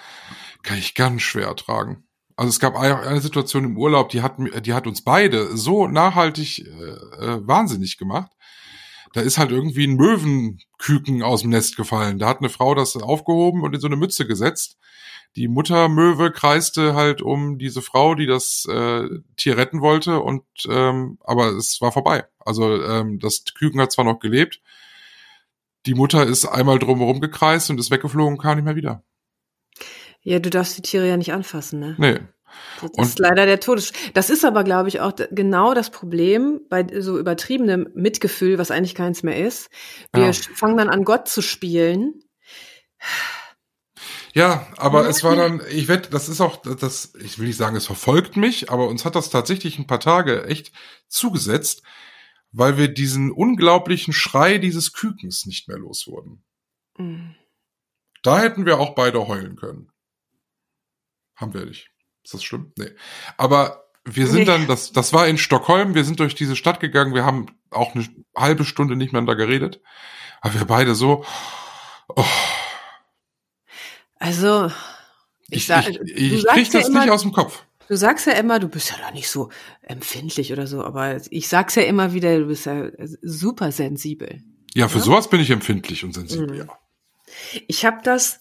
[0.62, 2.04] kann ich ganz schwer ertragen.
[2.36, 6.60] Also es gab eine Situation im Urlaub, die hat, die hat uns beide so nachhaltig
[6.60, 8.32] äh, äh, wahnsinnig gemacht.
[9.12, 12.18] Da ist halt irgendwie ein Möwenküken aus dem Nest gefallen.
[12.18, 14.76] Da hat eine Frau das aufgehoben und in so eine Mütze gesetzt.
[15.36, 21.18] Die Muttermöwe kreiste halt um diese Frau, die das äh, Tier retten wollte, und ähm,
[21.24, 22.24] aber es war vorbei.
[22.38, 24.60] Also ähm, das Küken hat zwar noch gelebt,
[25.86, 29.02] die Mutter ist einmal drumherum gekreist und ist weggeflogen, kam nicht mehr wieder.
[30.22, 31.94] Ja, du darfst die Tiere ja nicht anfassen, ne?
[31.98, 32.20] Nee.
[32.80, 33.92] Das Und- ist leider der Todes.
[34.14, 38.94] Das ist aber, glaube ich, auch genau das Problem bei so übertriebenem Mitgefühl, was eigentlich
[38.94, 39.68] keins mehr ist.
[40.14, 40.32] Wir Ja.
[40.32, 42.22] fangen dann an, Gott zu spielen.
[44.34, 47.76] Ja, aber es war dann, ich wette, das ist auch, das, ich will nicht sagen,
[47.76, 50.72] es verfolgt mich, aber uns hat das tatsächlich ein paar Tage echt
[51.06, 51.84] zugesetzt,
[52.50, 56.42] weil wir diesen unglaublichen Schrei dieses Kükens nicht mehr los wurden.
[56.98, 57.36] Mhm.
[58.22, 59.90] Da hätten wir auch beide heulen können.
[61.36, 61.90] Haben wir nicht.
[62.24, 62.72] Ist das schlimm?
[62.76, 62.90] Nee.
[63.36, 64.44] Aber wir sind Nee.
[64.46, 67.94] dann, das, das war in Stockholm, wir sind durch diese Stadt gegangen, wir haben auch
[67.94, 68.06] eine
[68.36, 69.80] halbe Stunde nicht miteinander geredet.
[70.40, 71.24] Aber wir beide so,
[72.08, 72.24] oh,
[74.18, 74.66] Also,
[75.48, 77.64] ich, ich, sag, ich, ich krieg ja das immer, nicht aus dem Kopf.
[77.88, 79.50] Du sagst ja immer, du bist ja da nicht so
[79.82, 82.88] empfindlich oder so, aber ich sag's ja immer wieder, du bist ja
[83.20, 84.42] super sensibel.
[84.74, 85.04] Ja, für Ja?
[85.04, 86.54] sowas bin ich empfindlich und sensibel, Mhm.
[86.60, 86.66] ja.
[87.68, 88.40] Ich habe das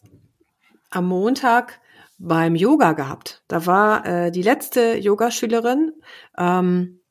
[0.91, 1.81] am Montag
[2.19, 3.43] beim Yoga gehabt.
[3.47, 5.91] Da war äh, die letzte Yogaschülerin
[6.37, 7.01] ähm,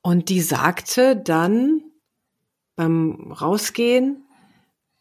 [0.00, 1.82] und die sagte dann
[2.76, 4.24] beim Rausgehen,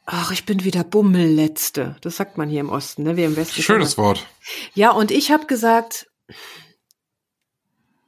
[0.06, 1.96] ach, ich bin wieder Bummelletzte.
[2.02, 3.18] Das sagt man hier im Osten, ne?
[3.18, 3.62] Wir im Westen.
[3.62, 4.26] Schönes Wort.
[4.74, 6.10] Ja, und ich habe gesagt,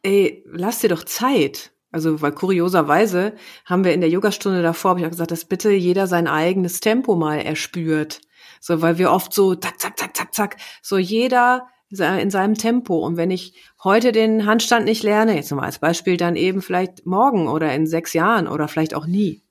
[0.03, 1.71] ey, lass dir doch Zeit.
[1.91, 3.35] Also, weil kurioserweise
[3.65, 6.79] haben wir in der Yogastunde davor, habe ich auch gesagt, dass bitte jeder sein eigenes
[6.79, 8.19] Tempo mal erspürt.
[8.59, 12.97] So, weil wir oft so zack, zack, zack, zack, zack, so jeder in seinem Tempo.
[13.05, 17.05] Und wenn ich heute den Handstand nicht lerne, jetzt mal als Beispiel, dann eben vielleicht
[17.05, 19.43] morgen oder in sechs Jahren oder vielleicht auch nie.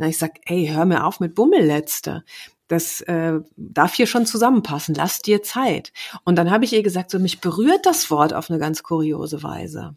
[0.00, 2.24] Na, ich sag, ey, hör mir auf mit Bummelletzte.
[2.68, 4.94] Das äh, darf hier schon zusammenpassen.
[4.94, 5.92] Lass dir Zeit.
[6.24, 9.42] Und dann habe ich ihr gesagt, so mich berührt das Wort auf eine ganz kuriose
[9.42, 9.94] Weise.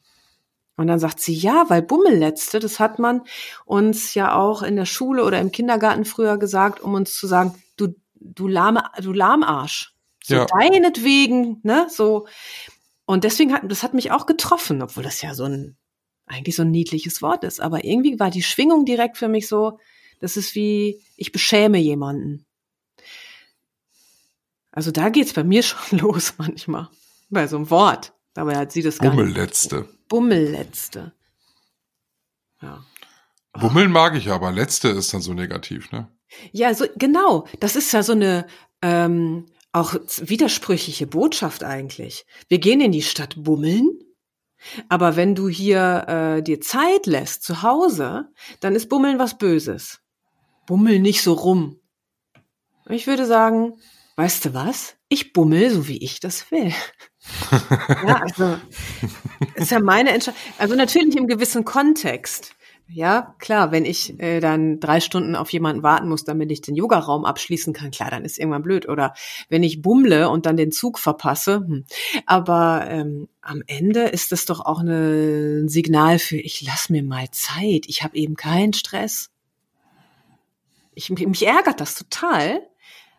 [0.76, 3.22] Und dann sagt sie, ja, weil Bummelletzte, das hat man
[3.64, 7.56] uns ja auch in der Schule oder im Kindergarten früher gesagt, um uns zu sagen,
[7.78, 9.94] du, du lahme, du Lahmarsch.
[10.22, 10.46] So Ja.
[10.48, 12.28] deinetwegen, ne, so.
[13.06, 15.78] Und deswegen hat, das hat mich auch getroffen, obwohl das ja so ein,
[16.26, 17.60] eigentlich so ein niedliches Wort ist.
[17.60, 19.80] Aber irgendwie war die Schwingung direkt für mich so,
[20.20, 22.46] das ist wie, ich beschäme jemanden.
[24.72, 26.90] Also da geht's bei mir schon los manchmal.
[27.30, 28.14] Bei so einem Wort.
[28.34, 29.18] Dabei hat sie das gar nicht.
[29.18, 29.88] Bummelletzte.
[30.08, 31.14] Bummelletzte.
[32.62, 32.84] Ja.
[33.54, 36.08] Bummeln mag ich aber, letzte ist dann so negativ, ne?
[36.52, 37.48] Ja, so, genau.
[37.60, 38.48] Das ist ja so eine
[38.82, 42.26] ähm, auch widersprüchliche Botschaft eigentlich.
[42.48, 44.00] Wir gehen in die Stadt bummeln,
[44.90, 50.02] aber wenn du hier äh, dir Zeit lässt zu Hause, dann ist Bummeln was Böses.
[50.66, 51.80] Bummel nicht so rum.
[52.90, 53.74] Ich würde sagen,
[54.16, 54.96] weißt du was?
[55.10, 56.74] Ich bummel, so wie ich das will.
[58.08, 58.58] ja, also
[59.56, 60.40] ist ja meine Entscheidung.
[60.58, 62.56] Also natürlich im gewissen Kontext.
[62.90, 66.76] Ja, klar, wenn ich äh, dann drei Stunden auf jemanden warten muss, damit ich den
[66.76, 68.88] Yogaraum abschließen kann, klar, dann ist irgendwann blöd.
[68.88, 69.14] Oder
[69.50, 71.66] wenn ich bummle und dann den Zug verpasse.
[71.66, 71.86] Hm.
[72.26, 77.32] Aber ähm, am Ende ist das doch auch ein Signal für, ich lass mir mal
[77.32, 77.86] Zeit.
[77.88, 79.32] Ich habe eben keinen Stress.
[80.94, 82.62] Ich, mich ärgert das total.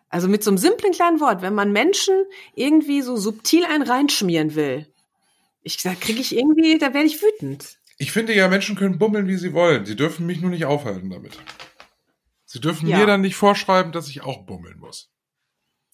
[0.09, 2.13] Also mit so einem simplen kleinen Wort, wenn man Menschen
[2.53, 4.87] irgendwie so subtil einen reinschmieren will.
[5.63, 7.79] Ich da kriege ich irgendwie, da werde ich wütend.
[7.97, 9.85] Ich finde ja, Menschen können bummeln, wie sie wollen.
[9.85, 11.37] Sie dürfen mich nur nicht aufhalten damit.
[12.45, 12.97] Sie dürfen Ja.
[12.99, 15.09] mir dann nicht vorschreiben, dass ich auch bummeln muss.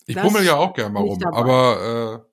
[0.07, 1.37] Ich Das bummel ja auch gern mal rum, dabei.
[1.37, 2.25] aber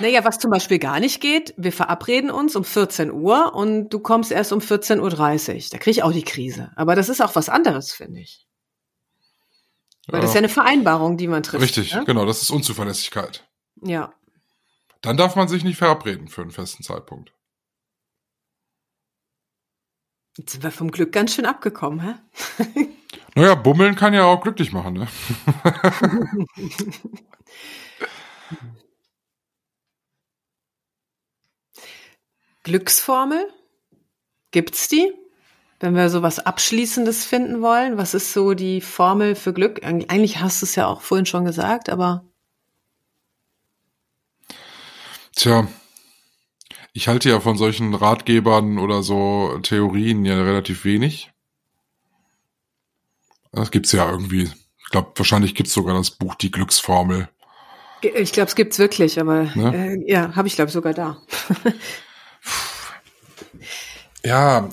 [0.00, 4.00] Naja, was zum Beispiel gar nicht geht, wir verabreden uns um 14 Uhr und du
[4.00, 5.00] kommst erst um 14.30
[5.54, 5.68] Uhr.
[5.70, 6.72] Da kriege ich auch die Krise.
[6.74, 8.46] Aber das ist auch was anderes, finde ich.
[10.08, 11.62] äh, Weil das ist ja eine Vereinbarung, die man trifft.
[11.62, 12.04] richtig, Ne?
[12.04, 13.46] genau, das ist Unzuverlässigkeit.
[13.82, 14.12] Ja.
[15.02, 17.32] Dann darf man sich nicht verabreden für einen festen Zeitpunkt.
[20.36, 22.14] Jetzt sind wir vom Glück ganz schön abgekommen, hä?
[23.34, 25.08] Naja, bummeln kann ja auch glücklich machen, ne?
[32.62, 33.52] Glücksformel?
[34.50, 35.12] Gibt's die?
[35.78, 39.84] Wenn wir so was Abschließendes finden wollen, was ist so die Formel für Glück?
[39.84, 42.24] Eig- Eigentlich hast du es ja auch vorhin schon gesagt, aber
[45.34, 45.68] Tja,
[46.96, 51.30] ich halte ja von solchen Ratgebern oder so Theorien ja relativ wenig.
[53.52, 54.50] Das gibt's ja irgendwie.
[54.78, 57.28] Ich glaube, wahrscheinlich gibt's sogar das Buch Die Glücksformel.
[58.02, 59.98] ich glaube, es gibt's wirklich, aber Ne?
[60.04, 61.20] äh, ja, habe ich glaube sogar da.
[64.24, 64.68] Ja,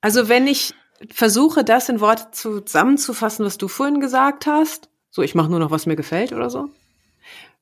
[0.00, 0.74] Also wenn ich
[1.10, 5.70] versuche, das in Worte zusammenzufassen, was du vorhin gesagt hast, so ich mache nur noch,
[5.70, 6.70] was mir gefällt oder so,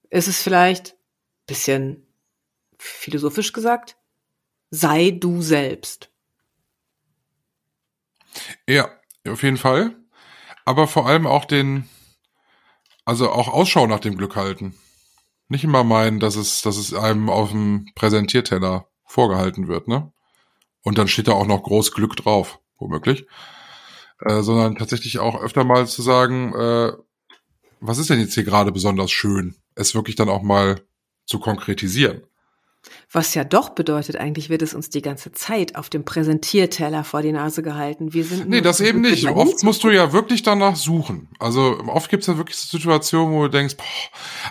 [0.08, 0.96] ist es vielleicht
[1.46, 2.05] bisschen
[2.86, 3.96] philosophisch gesagt,
[4.70, 6.10] sei du selbst.
[8.66, 8.90] ja,
[9.26, 9.96] auf jeden Fall.
[10.64, 11.88] Aber vor allem auch den,
[13.04, 14.74] also auch Ausschau nach dem Glück halten.
[15.48, 20.12] Nicht immer meinen, dass es, dass es einem auf dem Präsentierteller vorgehalten wird, ne?
[20.82, 23.26] Und dann steht da auch noch groß Glück drauf, womöglich.
[24.20, 26.92] Äh, sondern tatsächlich auch öfter mal zu sagen, äh,
[27.80, 29.56] was ist denn jetzt hier gerade besonders schön?
[29.74, 30.82] Es wirklich dann auch mal
[31.26, 32.22] zu konkretisieren.
[33.10, 37.22] Was ja doch bedeutet, eigentlich wird es uns die ganze Zeit auf dem Präsentierteller vor
[37.22, 38.12] die Nase gehalten.
[38.12, 39.28] Wir sind Nee, das eben nicht.
[39.28, 41.28] Oft musst du ja wirklich danach suchen.
[41.38, 43.84] Also oft gibt es ja wirklich so Situationen, wo du denkst, boah,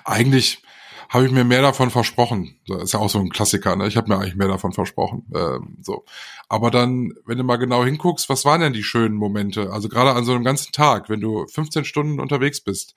[0.05, 0.61] eigentlich
[1.09, 2.55] habe ich mir mehr davon versprochen.
[2.67, 3.87] Das ist ja auch so ein Klassiker, ne?
[3.87, 5.25] Ich habe mir eigentlich mehr davon versprochen.
[5.33, 6.03] Ähm, so.
[6.49, 9.71] Aber dann, wenn du mal genau hinguckst, was waren denn die schönen Momente?
[9.71, 12.95] Also gerade an so einem ganzen Tag, wenn du 15 Stunden unterwegs bist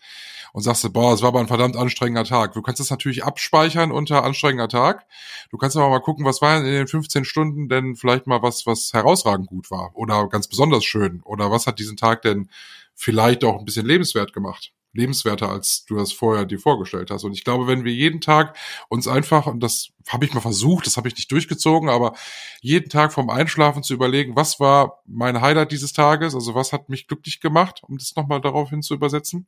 [0.53, 2.53] und sagst, boah, es war aber ein verdammt anstrengender Tag.
[2.55, 5.07] Du kannst das natürlich abspeichern unter anstrengender Tag.
[5.51, 8.67] Du kannst aber mal gucken, was war in den 15 Stunden denn vielleicht mal was,
[8.67, 12.49] was herausragend gut war oder ganz besonders schön oder was hat diesen Tag denn
[12.95, 17.25] vielleicht auch ein bisschen lebenswert gemacht lebenswerter, als du das vorher dir vorgestellt hast.
[17.25, 18.57] Und ich glaube, wenn wir jeden Tag
[18.89, 22.15] uns einfach, und das habe ich mal versucht, das habe ich nicht durchgezogen, aber
[22.61, 26.89] jeden Tag vom Einschlafen zu überlegen, was war mein Highlight dieses Tages, also was hat
[26.89, 29.47] mich glücklich gemacht, um das nochmal darauf hin zu übersetzen.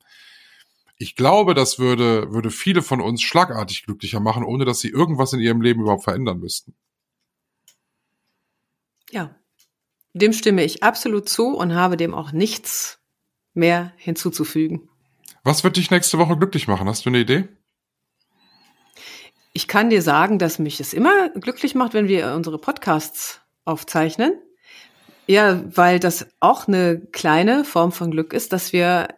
[1.02, 5.32] Ich glaube, das würde, würde viele von uns schlagartig glücklicher machen, ohne dass sie irgendwas
[5.32, 6.74] in ihrem Leben überhaupt verändern müssten.
[9.10, 9.34] Ja,
[10.12, 13.00] dem stimme ich absolut zu und habe dem auch nichts
[13.54, 14.90] mehr hinzuzufügen.
[15.42, 16.86] Was wird dich nächste Woche glücklich machen?
[16.86, 17.48] Hast du eine Idee?
[19.54, 24.34] Ich kann dir sagen, dass mich es immer glücklich macht, wenn wir unsere Podcasts aufzeichnen.
[25.26, 29.08] Ja, weil das auch eine kleine Form von Glück ist, dass wir,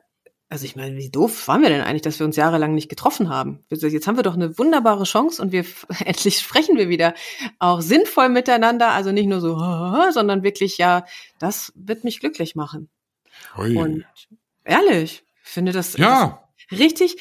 [0.53, 3.31] also ich meine, wie doof waren wir denn eigentlich, dass wir uns jahrelang nicht getroffen
[3.31, 3.65] haben?
[3.71, 5.65] Jetzt haben wir doch eine wunderbare Chance und wir
[6.05, 7.15] endlich sprechen wir wieder
[7.59, 9.57] auch sinnvoll miteinander, also nicht nur so,
[10.13, 11.07] sondern wirklich, ja,
[11.39, 12.91] das wird mich glücklich machen.
[13.57, 13.79] Ui.
[13.79, 14.05] Und
[14.63, 16.47] ehrlich, finde das, ja.
[16.71, 17.17] Richtig.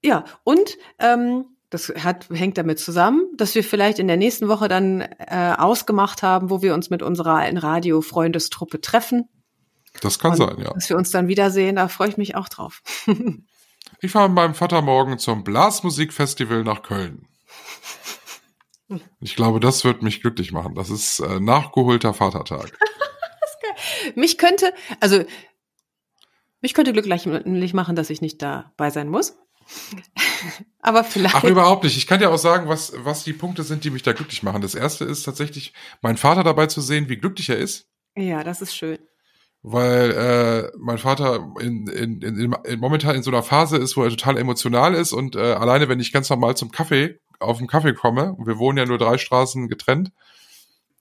[0.00, 4.68] Ja, und ähm, das hat, hängt damit zusammen, dass wir vielleicht in der nächsten Woche
[4.68, 9.28] dann äh, ausgemacht haben, wo wir uns mit unserer alten Radio-Freundestruppe treffen.
[10.00, 10.72] Das kann und sein, ja.
[10.72, 12.82] Dass wir uns dann wiedersehen, da freue ich mich auch drauf.
[14.00, 17.28] ich fahre mit meinem Vater morgen zum Blasmusikfestival nach Köln.
[19.20, 20.74] Ich glaube, das wird mich glücklich machen.
[20.74, 22.78] Das ist äh, nachgeholter Vatertag.
[24.14, 25.24] mich könnte, also
[26.60, 29.36] mich könnte glücklich machen, dass ich nicht dabei sein muss.
[30.80, 31.34] Aber vielleicht.
[31.34, 31.96] Ach, überhaupt nicht.
[31.96, 34.62] Ich kann dir auch sagen, was, was die Punkte sind, die mich da glücklich machen.
[34.62, 35.72] Das erste ist tatsächlich,
[36.02, 37.88] meinen Vater dabei zu sehen, wie glücklich er ist.
[38.16, 38.98] Ja, das ist schön.
[39.68, 44.04] Weil äh, mein Vater in, in, in, in, momentan in so einer Phase ist, wo
[44.04, 47.66] er total emotional ist und äh, alleine, wenn ich ganz normal zum Kaffee, auf den
[47.66, 50.12] Kaffee komme, und wir wohnen ja nur drei Straßen getrennt,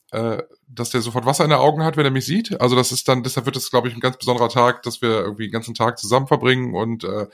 [0.09, 2.59] äh, dass der sofort Wasser in den Augen hat, wenn er mich sieht.
[2.59, 5.09] Also das ist dann, deshalb wird es, glaube ich, ein ganz besonderer Tag, dass wir
[5.09, 7.28] irgendwie den ganzen Tag zusammen verbringen und äh,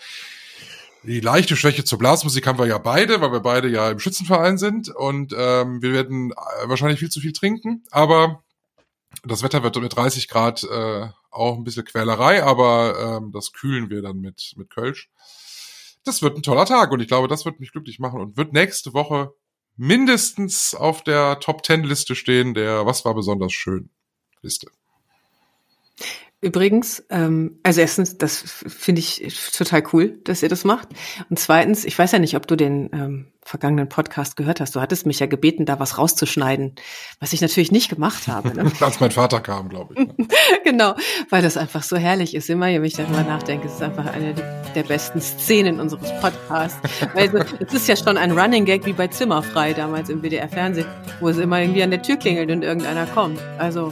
[1.04, 4.58] die leichte Schwäche zur Blasmusik haben wir ja beide, weil wir beide ja im Schützenverein
[4.58, 8.44] sind und ähm, wir werden äh, wahrscheinlich viel zu viel trinken, aber
[9.24, 13.90] das Wetter wird mit 30 Grad äh, auch ein bisschen Quälerei, aber ähm, das kühlen
[13.90, 15.10] wir dann mit, mit Kölsch.
[16.04, 18.54] Das wird ein toller Tag und ich glaube, das wird mich glücklich machen und wird
[18.54, 19.34] nächste Woche
[19.78, 23.90] mindestens auf der Top Ten Liste stehen, der Was war besonders schön
[24.42, 24.68] Liste.
[26.42, 30.90] Übrigens, ähm, also erstens, das finde ich total cool, dass ihr das macht.
[31.30, 34.76] Und zweitens, ich weiß ja nicht, ob du den ähm, vergangenen Podcast gehört hast.
[34.76, 36.76] Du hattest mich ja gebeten, da was rauszuschneiden,
[37.20, 38.54] was ich natürlich nicht gemacht habe.
[38.56, 38.72] Ne?
[38.80, 40.00] Als mein Vater kam, glaube ich.
[40.00, 40.28] Ne?
[40.64, 40.96] genau,
[41.30, 42.50] weil das einfach so herrlich ist.
[42.50, 44.34] Immer, wenn ich darüber nachdenke, es ist einfach eine
[44.76, 46.80] der besten Szenen unseres Podcasts.
[47.16, 50.88] Also, es ist ja schon ein Running Gag wie bei Zimmerfrei damals im WDR-Fernsehen,
[51.20, 53.40] wo es immer irgendwie an der Tür klingelt und irgendeiner kommt.
[53.58, 53.92] Also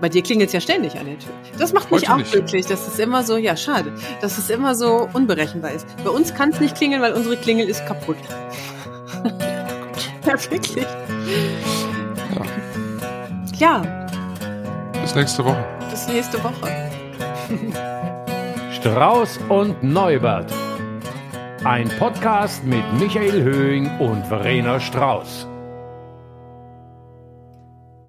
[0.00, 1.32] bei dir klingelt es ja ständig an der Tür.
[1.58, 2.32] Das macht mich Heute auch nicht.
[2.32, 2.66] glücklich.
[2.66, 5.86] Das ist immer so, ja, schade, dass es immer so unberechenbar ist.
[6.04, 8.16] Bei uns kann es nicht klingeln, weil unsere Klingel ist kaputt.
[10.26, 10.86] ja, wirklich.
[13.58, 13.82] Ja.
[13.82, 14.08] ja.
[15.00, 15.64] Bis nächste Woche.
[15.90, 16.90] Bis nächste Woche.
[18.72, 20.52] Strauß und Neubert.
[21.64, 25.46] Ein Podcast mit Michael Höhing und Verena Strauß.